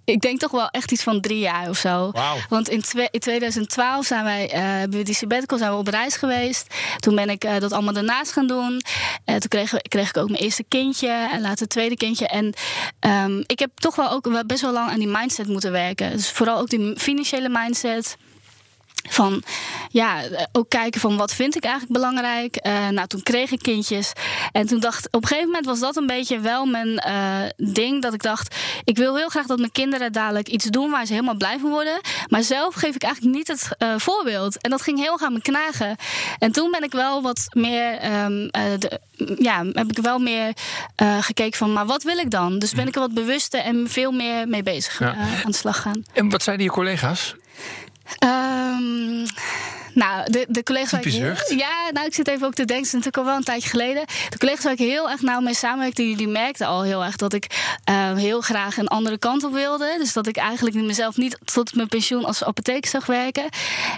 Ik 0.04 0.20
denk 0.20 0.38
toch 0.38 0.50
wel 0.50 0.68
echt 0.68 0.92
iets 0.92 1.02
van 1.02 1.20
drie 1.20 1.38
jaar 1.38 1.68
of 1.68 1.76
zo. 1.76 2.12
Want 2.48 2.68
in, 2.68 2.82
in 3.10 3.20
2012 3.20 4.06
zijn 4.06 4.24
wij, 4.24 4.50
eh, 4.50 4.90
we 4.90 5.02
die 5.02 5.14
sabbatical 5.14 5.58
zijn 5.58 5.70
we 5.70 5.76
op 5.76 5.86
reis 5.86 6.16
geweest. 6.16 6.74
Toen 6.98 7.14
ben 7.14 7.30
ik 7.30 7.44
eh, 7.44 7.58
dat 7.58 7.72
allemaal 7.72 7.92
daarnaast 7.92 8.32
gaan 8.32 8.46
doen. 8.46 8.82
Eh, 9.24 9.36
toen 9.36 9.48
kreeg, 9.48 9.74
kreeg 9.88 10.08
ik 10.08 10.16
ook 10.16 10.28
mijn 10.28 10.42
eerste 10.42 10.64
kindje 10.68 11.08
en 11.08 11.40
later 11.40 11.60
het 11.60 11.68
tweede 11.68 11.96
kindje. 11.96 12.26
En 12.26 12.52
ehm, 13.00 13.42
ik 13.46 13.58
heb 13.58 13.70
toch 13.74 13.96
wel 13.96 14.10
ook 14.10 14.46
best 14.46 14.60
wel 14.60 14.72
lang 14.72 14.90
aan 14.90 14.98
die 14.98 15.08
mindset 15.08 15.48
moeten 15.48 15.72
werken. 15.72 16.10
Dus 16.12 16.30
vooral 16.30 16.58
ook 16.58 16.68
die 16.68 16.98
financiële 16.98 17.48
mindset. 17.48 18.16
Van 19.08 19.42
ja, 19.90 20.22
eh, 20.22 20.44
ook 20.52 20.68
kijken 20.68 21.00
van 21.00 21.16
wat 21.16 21.34
vind 21.34 21.56
ik 21.56 21.62
eigenlijk 21.64 21.92
belangrijk. 21.92 22.56
Eh, 22.56 22.88
nou, 22.88 23.06
toen 23.06 23.22
kreeg 23.22 23.50
ik 23.50 23.58
kindjes. 23.62 24.12
En 24.52 24.66
toen 24.66 24.80
dacht 24.80 25.06
op 25.10 25.22
een 25.22 25.28
gegeven 25.28 25.46
moment 25.48 25.66
was 25.66 25.80
dat 25.80 25.96
een 25.96 26.06
beetje 26.06 26.40
wel 26.40 26.66
mijn 26.66 26.98
eh, 26.98 27.40
ding. 27.56 28.02
Dat 28.02 28.14
ik 28.14 28.22
dacht, 28.22 28.56
ik 28.84 28.96
wil 28.96 29.16
heel 29.16 29.28
graag 29.28 29.46
dat 29.46 29.58
mijn 29.58 29.72
kinderen 29.72 30.12
dadelijk 30.12 30.48
iets 30.48 30.64
doen 30.64 30.90
waar 30.90 31.06
ze 31.06 31.12
helemaal 31.12 31.34
blij 31.36 31.58
van 31.58 31.70
worden. 31.70 32.00
Maar 32.28 32.42
zelf 32.42 32.74
geef 32.74 32.94
ik 32.94 33.02
eigenlijk 33.02 33.34
niet 33.36 33.48
het 33.48 33.68
eh, 33.78 33.94
voorbeeld. 33.96 34.60
En 34.60 34.70
dat 34.70 34.82
ging 34.82 34.98
heel 34.98 35.12
erg 35.12 35.22
aan 35.22 35.32
me 35.32 35.40
knagen. 35.42 35.96
En 36.38 36.52
toen 36.52 36.70
ben 36.70 36.82
ik 36.82 36.92
wel 36.92 37.22
wat 37.22 37.46
meer, 37.50 37.98
ehm, 37.98 38.46
eh, 38.50 38.62
de, 38.78 39.00
ja, 39.38 39.64
heb 39.72 39.90
ik 39.90 39.98
wel 39.98 40.18
meer 40.18 40.52
eh, 40.96 41.16
gekeken 41.20 41.58
van, 41.58 41.72
maar 41.72 41.86
wat 41.86 42.02
wil 42.02 42.18
ik 42.18 42.30
dan? 42.30 42.58
Dus 42.58 42.72
ben 42.72 42.86
ik 42.86 42.94
er 42.94 43.00
wat 43.00 43.14
bewuster 43.14 43.60
en 43.60 43.86
veel 43.90 44.12
meer 44.12 44.48
mee 44.48 44.62
bezig 44.62 44.98
Ja. 44.98 45.14
aan 45.44 45.50
de 45.50 45.56
slag 45.56 45.80
gaan. 45.80 46.04
En 46.12 46.28
wat 46.30 46.42
zeiden 46.42 46.66
je 46.66 46.72
collega's? 46.72 47.34
Ehm, 48.18 49.26
nou, 49.94 50.30
de, 50.30 50.46
de 50.48 50.62
collega's 50.62 50.90
waar 50.90 51.06
ik 51.06 51.12
heel-. 51.12 51.56
Ja, 51.56 51.90
nou, 51.92 52.06
ik 52.06 52.14
zit 52.14 52.28
even 52.28 52.46
ook 52.46 52.54
te 52.54 52.64
denken. 52.64 52.76
Het 52.76 52.86
is 52.86 52.92
natuurlijk 52.92 53.16
al 53.16 53.24
wel 53.24 53.36
een 53.36 53.44
tijdje 53.44 53.68
geleden. 53.68 54.04
De 54.28 54.38
collega's 54.38 54.64
waar 54.64 54.72
ik 54.72 54.78
heel 54.78 55.10
erg 55.10 55.20
nauw 55.20 55.40
mee 55.40 55.54
samenwerkte, 55.54 56.02
die, 56.02 56.16
die 56.16 56.28
merkten 56.28 56.66
al 56.66 56.82
heel 56.82 57.04
erg 57.04 57.16
dat 57.16 57.32
ik 57.32 57.46
eh, 57.84 58.14
heel 58.14 58.40
graag 58.40 58.76
een 58.76 58.88
andere 58.88 59.18
kant 59.18 59.44
op 59.44 59.52
wilde. 59.52 59.94
Dus 59.98 60.12
dat 60.12 60.26
ik 60.26 60.36
eigenlijk 60.36 60.76
mezelf 60.76 61.16
niet 61.16 61.38
tot 61.44 61.74
mijn 61.74 61.88
pensioen 61.88 62.24
als 62.24 62.44
apotheker 62.44 62.90
zag 62.90 63.06
werken. 63.06 63.48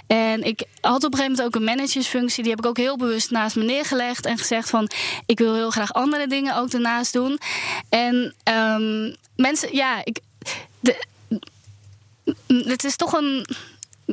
En 0.07 0.43
ik 0.43 0.63
had 0.81 1.03
op 1.03 1.13
een 1.13 1.17
gegeven 1.17 1.35
moment 1.37 1.41
ook 1.41 1.55
een 1.55 1.75
managersfunctie. 1.75 2.43
Die 2.43 2.51
heb 2.51 2.63
ik 2.63 2.69
ook 2.69 2.77
heel 2.77 2.97
bewust 2.97 3.31
naast 3.31 3.55
me 3.55 3.63
neergelegd 3.63 4.25
en 4.25 4.37
gezegd 4.37 4.69
van 4.69 4.89
ik 5.25 5.39
wil 5.39 5.53
heel 5.53 5.71
graag 5.71 5.93
andere 5.93 6.27
dingen 6.27 6.55
ook 6.55 6.71
daarnaast 6.71 7.13
doen. 7.13 7.39
En 7.89 8.35
ehm, 8.43 9.13
mensen, 9.35 9.75
ja, 9.75 10.01
ik. 10.03 10.19
De, 10.79 11.03
het 12.47 12.83
is 12.83 12.95
toch 12.95 13.13
een. 13.13 13.47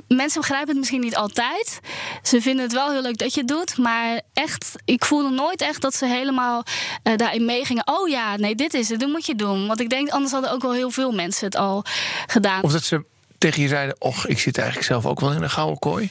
Mensen 0.08 0.40
begrijpen 0.40 0.68
het 0.68 0.78
misschien 0.78 1.00
niet 1.00 1.16
altijd. 1.16 1.80
Ze 2.22 2.40
vinden 2.40 2.64
het 2.64 2.72
wel 2.72 2.90
heel 2.90 3.02
leuk 3.02 3.18
dat 3.18 3.34
je 3.34 3.40
het 3.40 3.48
doet. 3.48 3.78
Maar 3.78 4.20
echt, 4.32 4.72
ik 4.84 5.04
voelde 5.04 5.30
nooit 5.30 5.60
echt 5.60 5.82
dat 5.82 5.94
ze 5.94 6.06
helemaal 6.06 6.64
eh, 7.02 7.16
daarin 7.16 7.44
meegingen. 7.44 7.86
Oh 7.86 8.08
ja, 8.08 8.36
nee, 8.36 8.54
dit 8.54 8.74
is 8.74 8.88
het, 8.88 9.00
dit 9.00 9.08
moet 9.08 9.26
je 9.26 9.34
doen. 9.34 9.66
Want 9.66 9.80
ik 9.80 9.90
denk, 9.90 10.08
anders 10.08 10.32
hadden 10.32 10.50
ook 10.50 10.62
wel 10.62 10.72
heel 10.72 10.90
veel 10.90 11.12
mensen 11.12 11.44
het 11.46 11.56
al 11.56 11.84
gedaan. 12.26 12.62
Of 12.62 12.72
dat 12.72 12.84
ze 12.84 13.04
tegen 13.38 13.62
je 13.62 13.68
zeiden: 13.68 13.96
och, 13.98 14.26
ik 14.26 14.38
zit 14.38 14.58
eigenlijk 14.58 14.86
zelf 14.86 15.06
ook 15.06 15.20
wel 15.20 15.32
in 15.32 15.42
een 15.42 15.50
gouden 15.50 15.78
kooi. 15.78 16.10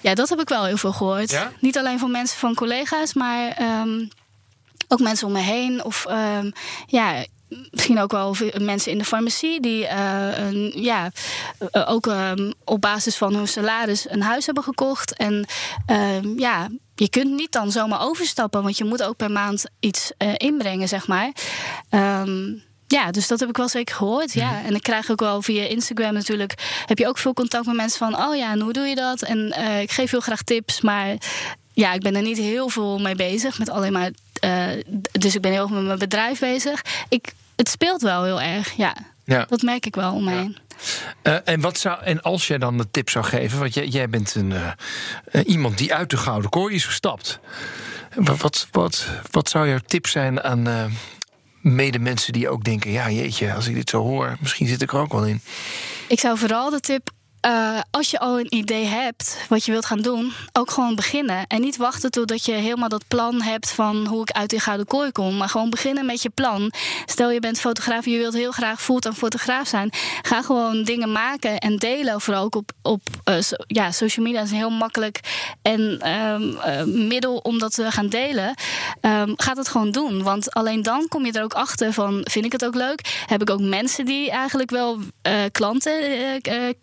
Ja, 0.00 0.14
dat 0.14 0.28
heb 0.28 0.40
ik 0.40 0.48
wel 0.48 0.64
heel 0.64 0.76
veel 0.76 0.92
gehoord. 0.92 1.30
Ja? 1.30 1.52
Niet 1.60 1.78
alleen 1.78 1.98
van 1.98 2.10
mensen 2.10 2.38
van 2.38 2.54
collega's, 2.54 3.14
maar 3.14 3.48
ehm, 3.48 4.06
ook 4.88 5.00
mensen 5.00 5.26
om 5.26 5.32
me 5.32 5.40
heen. 5.40 5.84
Of 5.84 6.06
ehm, 6.06 6.50
ja, 6.86 7.24
misschien 7.70 7.98
ook 7.98 8.12
wel 8.12 8.36
mensen 8.58 8.92
in 8.92 8.98
de 8.98 9.04
farmacie 9.04 9.60
die 9.60 9.86
eh, 9.86 10.38
een, 10.38 10.72
ja, 10.74 11.10
eh, 11.70 11.90
ook 11.90 12.06
ehm, 12.06 12.52
op 12.64 12.80
basis 12.80 13.16
van 13.16 13.34
hun 13.34 13.48
salaris 13.48 14.10
een 14.10 14.22
huis 14.22 14.46
hebben 14.46 14.64
gekocht. 14.64 15.16
En 15.16 15.46
ehm, 15.86 16.38
ja. 16.38 16.68
Je 16.98 17.10
kunt 17.10 17.30
niet 17.30 17.52
dan 17.52 17.70
zomaar 17.70 18.00
overstappen, 18.00 18.62
want 18.62 18.78
je 18.78 18.84
moet 18.84 19.02
ook 19.02 19.16
per 19.16 19.30
maand 19.30 19.64
iets 19.80 20.12
eh, 20.18 20.32
inbrengen, 20.36 20.88
zeg 20.88 21.06
maar. 21.06 21.32
Ehm, 21.88 22.52
ja, 22.86 23.10
dus 23.10 23.28
dat 23.28 23.40
heb 23.40 23.48
ik 23.48 23.56
wel 23.56 23.68
zeker 23.68 23.94
gehoord. 23.94 24.32
Ja. 24.32 24.62
En 24.64 24.74
ik 24.74 24.82
krijg 24.82 25.10
ook 25.10 25.20
wel 25.20 25.42
via 25.42 25.64
Instagram 25.64 26.12
natuurlijk. 26.12 26.82
Heb 26.86 26.98
je 26.98 27.08
ook 27.08 27.18
veel 27.18 27.32
contact 27.32 27.66
met 27.66 27.76
mensen 27.76 27.98
van. 27.98 28.26
Oh 28.26 28.36
ja, 28.36 28.52
en 28.52 28.60
hoe 28.60 28.72
doe 28.72 28.86
je 28.86 28.94
dat? 28.94 29.22
En 29.22 29.52
ik 29.80 29.90
geef 29.90 30.10
heel 30.10 30.20
graag 30.20 30.42
tips. 30.42 30.80
Maar 30.80 31.16
ja, 31.72 31.92
ik 31.92 32.00
ben 32.00 32.16
er 32.16 32.22
niet 32.22 32.38
heel 32.38 32.68
veel 32.68 32.98
mee 32.98 33.14
bezig. 33.14 33.58
Met 33.58 33.70
alleen 33.70 33.92
maar. 33.92 34.10
Eh, 34.38 34.66
dus 35.12 35.34
ik 35.34 35.40
ben 35.40 35.50
heel 35.52 35.62
erg 35.62 35.70
met 35.70 35.84
mijn 35.84 35.98
bedrijf 35.98 36.38
bezig. 36.38 36.84
Ik, 37.08 37.32
het 37.56 37.68
speelt 37.68 38.02
wel 38.02 38.24
heel 38.24 38.40
erg. 38.40 38.72
Ja, 38.76 38.96
Ja. 39.24 39.44
dat 39.48 39.62
merk 39.62 39.86
ik 39.86 39.94
wel 39.94 40.12
om 40.12 40.24
me 40.24 40.30
heen. 40.30 40.56
Eh, 41.22 41.36
en, 41.44 41.60
wat 41.60 41.78
zou, 41.78 42.02
en 42.02 42.22
als 42.22 42.46
jij 42.46 42.58
dan 42.58 42.76
de 42.78 42.90
tip 42.90 43.10
zou 43.10 43.24
geven, 43.24 43.58
want 43.58 43.74
jij, 43.74 43.86
jij 43.86 44.08
bent 44.08 44.34
een, 44.34 44.52
eh, 44.52 45.42
iemand 45.46 45.78
die 45.78 45.94
uit 45.94 46.10
de 46.10 46.16
gouden 46.16 46.50
kooi 46.50 46.74
is 46.74 46.84
gestapt. 46.84 47.38
Wat, 48.14 48.38
wat, 48.38 48.68
wat, 48.70 49.06
wat 49.30 49.48
zou 49.48 49.68
jouw 49.68 49.78
tip 49.86 50.06
zijn 50.06 50.42
aan 50.42 50.92
medemensen 51.60 52.32
die 52.32 52.48
ook 52.48 52.64
denken: 52.64 52.90
ja, 52.90 53.10
jeetje, 53.10 53.54
als 53.54 53.66
ik 53.66 53.74
dit 53.74 53.90
zo 53.90 54.02
hoor, 54.02 54.36
misschien 54.40 54.66
zit 54.66 54.82
ik 54.82 54.92
er 54.92 54.98
ook 54.98 55.12
wel 55.12 55.24
in. 55.24 55.40
Ik 56.08 56.20
zou 56.20 56.38
vooral 56.38 56.70
de 56.70 56.80
tip. 56.80 57.10
Eh, 57.46 57.80
als 57.90 58.10
je 58.10 58.18
al 58.18 58.38
een 58.38 58.54
idee 58.54 58.84
hebt 58.84 59.38
wat 59.48 59.64
je 59.64 59.72
wilt 59.72 59.86
gaan 59.86 60.00
doen, 60.00 60.32
ook 60.52 60.70
gewoon 60.70 60.94
beginnen. 60.94 61.46
En 61.46 61.60
niet 61.60 61.76
wachten 61.76 62.10
totdat 62.10 62.44
je 62.44 62.52
helemaal 62.52 62.88
dat 62.88 63.04
plan 63.08 63.42
hebt 63.42 63.70
van 63.70 64.06
hoe 64.06 64.20
ik 64.20 64.30
uit 64.30 64.50
die 64.50 64.60
gouden 64.60 64.86
kooi 64.86 65.12
kom. 65.12 65.36
Maar 65.36 65.48
gewoon 65.48 65.70
beginnen 65.70 66.06
met 66.06 66.22
je 66.22 66.30
plan. 66.30 66.72
Stel 67.04 67.30
je 67.30 67.40
bent 67.40 67.60
fotograaf 67.60 68.04
en 68.06 68.12
je 68.12 68.18
wilt 68.18 68.34
heel 68.34 68.50
graag 68.50 68.82
fulltime 68.82 69.14
fotograaf 69.14 69.68
zijn. 69.68 69.90
Ga 70.22 70.42
gewoon 70.42 70.82
dingen 70.82 71.12
maken 71.12 71.58
en 71.58 71.76
delen. 71.76 72.20
Vooral 72.20 72.44
ook 72.44 72.54
op, 72.54 72.72
op 72.82 73.02
eh, 73.24 73.36
ja, 73.66 73.90
social 73.90 74.24
media 74.26 74.42
is 74.42 74.50
een 74.50 74.56
heel 74.56 74.70
makkelijk 74.70 75.20
en 75.62 76.00
ehm, 76.00 76.56
eh, 76.56 76.84
middel 76.84 77.36
om 77.36 77.58
dat 77.58 77.74
te 77.74 77.90
gaan 77.90 78.08
delen. 78.08 78.54
Ehm, 79.00 79.32
ga 79.36 79.52
het 79.52 79.68
gewoon 79.68 79.90
doen. 79.90 80.22
Want 80.22 80.50
alleen 80.50 80.82
dan 80.82 81.08
kom 81.08 81.26
je 81.26 81.32
er 81.32 81.42
ook 81.42 81.54
achter 81.54 81.92
van 81.92 82.20
vind 82.30 82.44
ik 82.44 82.52
het 82.52 82.64
ook 82.64 82.74
leuk? 82.74 83.24
Heb 83.26 83.42
ik 83.42 83.50
ook 83.50 83.60
mensen 83.60 84.04
die 84.04 84.30
eigenlijk 84.30 84.70
wel 84.70 84.98
klanten 85.52 85.92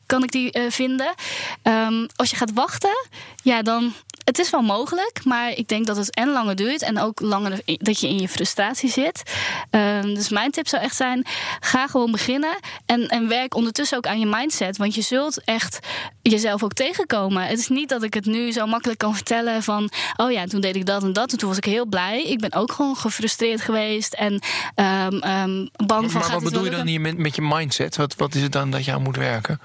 kan 0.05 0.23
ik 0.23 0.31
die 0.31 0.52
vinden? 0.69 1.13
Ehm, 1.61 2.07
als 2.15 2.29
je 2.29 2.35
gaat 2.35 2.53
wachten, 2.53 3.07
ja, 3.43 3.61
dan 3.61 3.93
het 4.23 4.39
is 4.39 4.49
wel 4.49 4.61
mogelijk, 4.61 5.21
maar 5.23 5.51
ik 5.51 5.67
denk 5.67 5.85
dat 5.85 5.97
het 5.97 6.15
en 6.15 6.29
langer 6.29 6.55
duurt 6.55 6.81
en 6.81 6.99
ook 6.99 7.19
langer 7.21 7.61
dat 7.65 7.99
je 7.99 8.07
in 8.07 8.19
je 8.19 8.27
frustratie 8.27 8.89
zit. 8.89 9.23
Ehm, 9.69 10.13
dus 10.13 10.29
mijn 10.29 10.51
tip 10.51 10.67
zou 10.67 10.83
echt 10.83 10.95
zijn: 10.95 11.25
ga 11.59 11.87
gewoon 11.87 12.11
beginnen 12.11 12.59
en, 12.85 13.07
en 13.07 13.27
werk 13.27 13.55
ondertussen 13.55 13.97
ook 13.97 14.07
aan 14.07 14.19
je 14.19 14.25
mindset. 14.25 14.77
Want 14.77 14.95
je 14.95 15.01
zult 15.01 15.43
echt 15.43 15.79
jezelf 16.21 16.63
ook 16.63 16.73
tegenkomen. 16.73 17.43
Het 17.43 17.59
is 17.59 17.67
niet 17.67 17.89
dat 17.89 18.03
ik 18.03 18.13
het 18.13 18.25
nu 18.25 18.51
zo 18.51 18.65
makkelijk 18.65 18.99
kan 18.99 19.15
vertellen 19.15 19.63
van: 19.63 19.91
oh 20.15 20.31
ja, 20.31 20.45
toen 20.45 20.61
deed 20.61 20.75
ik 20.75 20.85
dat 20.85 21.03
en 21.03 21.13
dat 21.13 21.31
en 21.31 21.37
toen 21.37 21.49
was 21.49 21.57
ik 21.57 21.65
heel 21.65 21.85
blij. 21.85 22.23
Ik 22.23 22.39
ben 22.39 22.53
ook 22.53 22.71
gewoon 22.71 22.95
gefrustreerd 22.95 23.61
geweest 23.61 24.13
en 24.13 24.41
um, 24.75 25.23
um, 25.23 25.69
bang 25.85 26.11
van. 26.11 26.21
Maar 26.21 26.31
wat 26.31 26.43
bedoel 26.43 26.63
je 26.63 26.69
dan 26.69 26.87
hier 26.87 27.01
met, 27.01 27.17
met 27.17 27.35
je 27.35 27.41
mindset? 27.41 27.95
Wat, 27.95 28.15
wat 28.15 28.35
is 28.35 28.41
het 28.41 28.51
dan 28.51 28.71
dat 28.71 28.85
je 28.85 28.91
aan 28.91 29.01
moet 29.01 29.17
werken? 29.17 29.59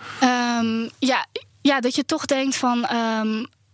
ja, 0.99 1.27
ja, 1.62 1.81
dat 1.81 1.94
je 1.94 2.05
toch 2.05 2.27
denkt 2.27 2.57
van 2.57 2.87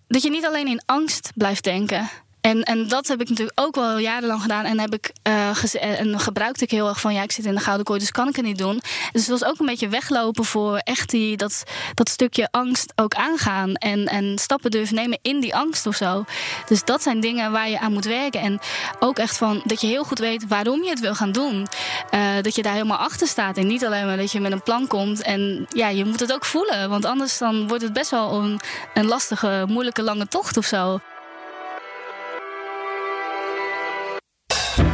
dat 0.06 0.22
je 0.22 0.30
niet 0.30 0.46
alleen 0.46 0.66
in 0.66 0.82
angst 0.86 1.32
blijft 1.34 1.64
denken. 1.64 2.10
En, 2.44 2.62
en 2.62 2.88
dat 2.88 3.08
heb 3.08 3.20
ik 3.20 3.28
natuurlijk 3.28 3.60
ook 3.60 3.74
wel 3.74 3.98
jarenlang 3.98 4.42
gedaan. 4.42 4.64
En, 4.64 4.80
heb 4.80 4.94
ik, 4.94 5.12
uh, 5.28 6.00
en 6.00 6.20
gebruikte 6.20 6.64
ik 6.64 6.70
heel 6.70 6.88
erg 6.88 7.00
van 7.00 7.14
ja, 7.14 7.22
ik 7.22 7.32
zit 7.32 7.44
in 7.44 7.54
de 7.54 7.60
gouden 7.60 7.84
kooi, 7.84 7.98
dus 7.98 8.10
kan 8.10 8.28
ik 8.28 8.36
het 8.36 8.44
niet 8.44 8.58
doen. 8.58 8.80
Dus 9.12 9.26
het 9.26 9.40
was 9.40 9.44
ook 9.44 9.58
een 9.58 9.66
beetje 9.66 9.88
weglopen 9.88 10.44
voor 10.44 10.76
echt 10.76 11.10
die, 11.10 11.36
dat, 11.36 11.62
dat 11.94 12.08
stukje 12.08 12.48
angst 12.50 12.92
ook 12.96 13.14
aangaan. 13.14 13.74
En, 13.74 14.06
en 14.06 14.38
stappen 14.38 14.70
durven 14.70 14.94
nemen 14.94 15.18
in 15.22 15.40
die 15.40 15.54
angst 15.54 15.86
of 15.86 15.96
zo. 15.96 16.24
Dus 16.66 16.84
dat 16.84 17.02
zijn 17.02 17.20
dingen 17.20 17.52
waar 17.52 17.68
je 17.68 17.80
aan 17.80 17.92
moet 17.92 18.04
werken. 18.04 18.40
En 18.40 18.58
ook 18.98 19.18
echt 19.18 19.36
van 19.36 19.62
dat 19.64 19.80
je 19.80 19.86
heel 19.86 20.04
goed 20.04 20.18
weet 20.18 20.48
waarom 20.48 20.82
je 20.82 20.90
het 20.90 21.00
wil 21.00 21.14
gaan 21.14 21.32
doen. 21.32 21.66
Uh, 22.10 22.20
dat 22.42 22.54
je 22.54 22.62
daar 22.62 22.72
helemaal 22.72 22.98
achter 22.98 23.26
staat. 23.26 23.56
En 23.56 23.66
niet 23.66 23.84
alleen 23.84 24.06
maar 24.06 24.16
dat 24.16 24.32
je 24.32 24.40
met 24.40 24.52
een 24.52 24.62
plan 24.62 24.86
komt. 24.86 25.22
En 25.22 25.66
ja, 25.68 25.88
je 25.88 26.04
moet 26.04 26.20
het 26.20 26.32
ook 26.32 26.44
voelen. 26.44 26.90
Want 26.90 27.04
anders 27.04 27.38
dan 27.38 27.68
wordt 27.68 27.82
het 27.82 27.92
best 27.92 28.10
wel 28.10 28.32
een, 28.32 28.60
een 28.94 29.06
lastige, 29.06 29.64
moeilijke, 29.68 30.02
lange 30.02 30.28
tocht 30.28 30.56
of 30.56 30.64
zo. 30.64 31.00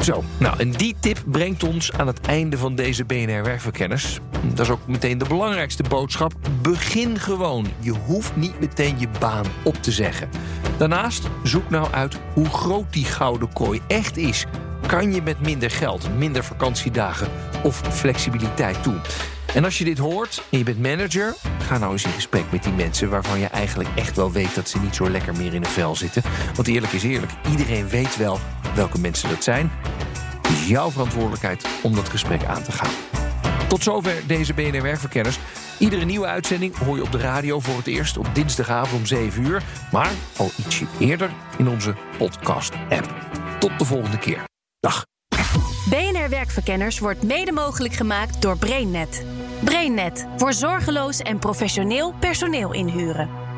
Zo, 0.02 0.24
nou 0.38 0.58
en 0.58 0.70
die 0.70 0.96
tip 1.00 1.22
brengt 1.26 1.64
ons 1.64 1.92
aan 1.92 2.06
het 2.06 2.20
einde 2.20 2.58
van 2.58 2.74
deze 2.74 3.04
BNR 3.04 3.42
Werkverkenners. 3.42 4.18
Dat 4.44 4.60
is 4.60 4.70
ook 4.70 4.86
meteen 4.86 5.18
de 5.18 5.24
belangrijkste 5.24 5.82
boodschap. 5.82 6.32
Begin 6.62 7.18
gewoon. 7.18 7.66
Je 7.78 7.94
hoeft 8.06 8.36
niet 8.36 8.60
meteen 8.60 8.98
je 8.98 9.08
baan 9.18 9.44
op 9.64 9.74
te 9.74 9.92
zeggen. 9.92 10.28
Daarnaast 10.76 11.28
zoek 11.42 11.70
nou 11.70 11.92
uit 11.92 12.16
hoe 12.34 12.48
groot 12.48 12.92
die 12.92 13.04
gouden 13.04 13.52
kooi 13.52 13.80
echt 13.86 14.16
is. 14.16 14.46
Kan 14.86 15.12
je 15.14 15.22
met 15.22 15.40
minder 15.40 15.70
geld, 15.70 16.16
minder 16.16 16.44
vakantiedagen 16.44 17.28
of 17.62 17.76
flexibiliteit 17.76 18.84
doen? 18.84 19.00
En 19.54 19.64
als 19.64 19.78
je 19.78 19.84
dit 19.84 19.98
hoort 19.98 20.42
en 20.50 20.58
je 20.58 20.64
bent 20.64 20.82
manager, 20.82 21.34
ga 21.62 21.78
nou 21.78 21.92
eens 21.92 22.04
in 22.04 22.10
gesprek 22.10 22.44
met 22.52 22.62
die 22.62 22.72
mensen 22.72 23.10
waarvan 23.10 23.38
je 23.38 23.46
eigenlijk 23.46 23.88
echt 23.94 24.16
wel 24.16 24.32
weet 24.32 24.54
dat 24.54 24.68
ze 24.68 24.80
niet 24.80 24.94
zo 24.94 25.10
lekker 25.10 25.36
meer 25.36 25.54
in 25.54 25.64
een 25.64 25.70
vel 25.70 25.96
zitten. 25.96 26.22
Want 26.54 26.68
eerlijk 26.68 26.92
is 26.92 27.02
eerlijk, 27.02 27.32
iedereen 27.50 27.88
weet 27.88 28.16
wel 28.16 28.38
welke 28.74 28.98
mensen 28.98 29.28
dat 29.28 29.44
zijn. 29.44 29.70
Het 30.42 30.50
is 30.50 30.68
jouw 30.68 30.90
verantwoordelijkheid 30.90 31.68
om 31.82 31.94
dat 31.94 32.08
gesprek 32.08 32.44
aan 32.44 32.62
te 32.62 32.72
gaan. 32.72 32.90
Tot 33.68 33.82
zover 33.82 34.26
deze 34.26 34.54
BNR 34.54 34.82
Werkverkenners. 34.82 35.38
Iedere 35.78 36.04
nieuwe 36.04 36.26
uitzending 36.26 36.76
hoor 36.76 36.96
je 36.96 37.02
op 37.02 37.12
de 37.12 37.18
radio 37.18 37.60
voor 37.60 37.76
het 37.76 37.86
eerst 37.86 38.16
op 38.16 38.34
dinsdagavond 38.34 39.00
om 39.00 39.06
7 39.06 39.44
uur. 39.44 39.62
Maar 39.92 40.10
al 40.36 40.50
ietsje 40.56 40.84
eerder 40.98 41.30
in 41.58 41.68
onze 41.68 41.94
podcast-app. 42.18 43.14
Tot 43.58 43.78
de 43.78 43.84
volgende 43.84 44.18
keer. 44.18 44.44
Dag. 44.80 45.04
BNR 45.90 46.28
Werkverkenners 46.28 46.98
wordt 46.98 47.22
mede 47.22 47.52
mogelijk 47.52 47.94
gemaakt 47.94 48.42
door 48.42 48.58
BrainNet. 48.58 49.24
BrainNet 49.64 50.26
voor 50.36 50.52
zorgeloos 50.52 51.18
en 51.18 51.38
professioneel 51.38 52.14
personeel 52.20 52.72
inhuren. 52.72 53.48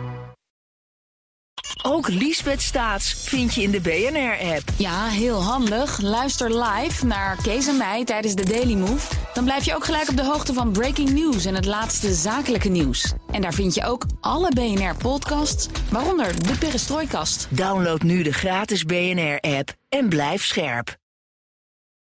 Ook 1.82 2.08
Liesbeth 2.08 2.62
Staats 2.62 3.12
vind 3.12 3.54
je 3.54 3.62
in 3.62 3.70
de 3.70 3.80
BNR-app. 3.80 4.62
Ja, 4.76 5.06
heel 5.06 5.42
handig. 5.42 6.00
Luister 6.00 6.62
live 6.62 7.06
naar 7.06 7.36
Kees 7.42 7.66
en 7.66 7.76
mij 7.76 8.04
tijdens 8.04 8.34
de 8.34 8.44
Daily 8.44 8.74
Move. 8.74 9.14
Dan 9.34 9.44
blijf 9.44 9.64
je 9.64 9.74
ook 9.74 9.84
gelijk 9.84 10.08
op 10.08 10.16
de 10.16 10.24
hoogte 10.24 10.52
van 10.52 10.72
breaking 10.72 11.10
news 11.10 11.44
en 11.44 11.54
het 11.54 11.66
laatste 11.66 12.14
zakelijke 12.14 12.68
nieuws. 12.68 13.12
En 13.30 13.42
daar 13.42 13.54
vind 13.54 13.74
je 13.74 13.84
ook 13.84 14.06
alle 14.20 14.48
BNR-podcasts, 14.48 15.68
waaronder 15.90 16.46
de 16.46 16.58
Perestrooikast. 16.58 17.46
Download 17.50 18.02
nu 18.02 18.22
de 18.22 18.32
gratis 18.32 18.84
BNR-app 18.84 19.74
en 19.88 20.08
blijf 20.08 20.44
scherp. 20.44 21.00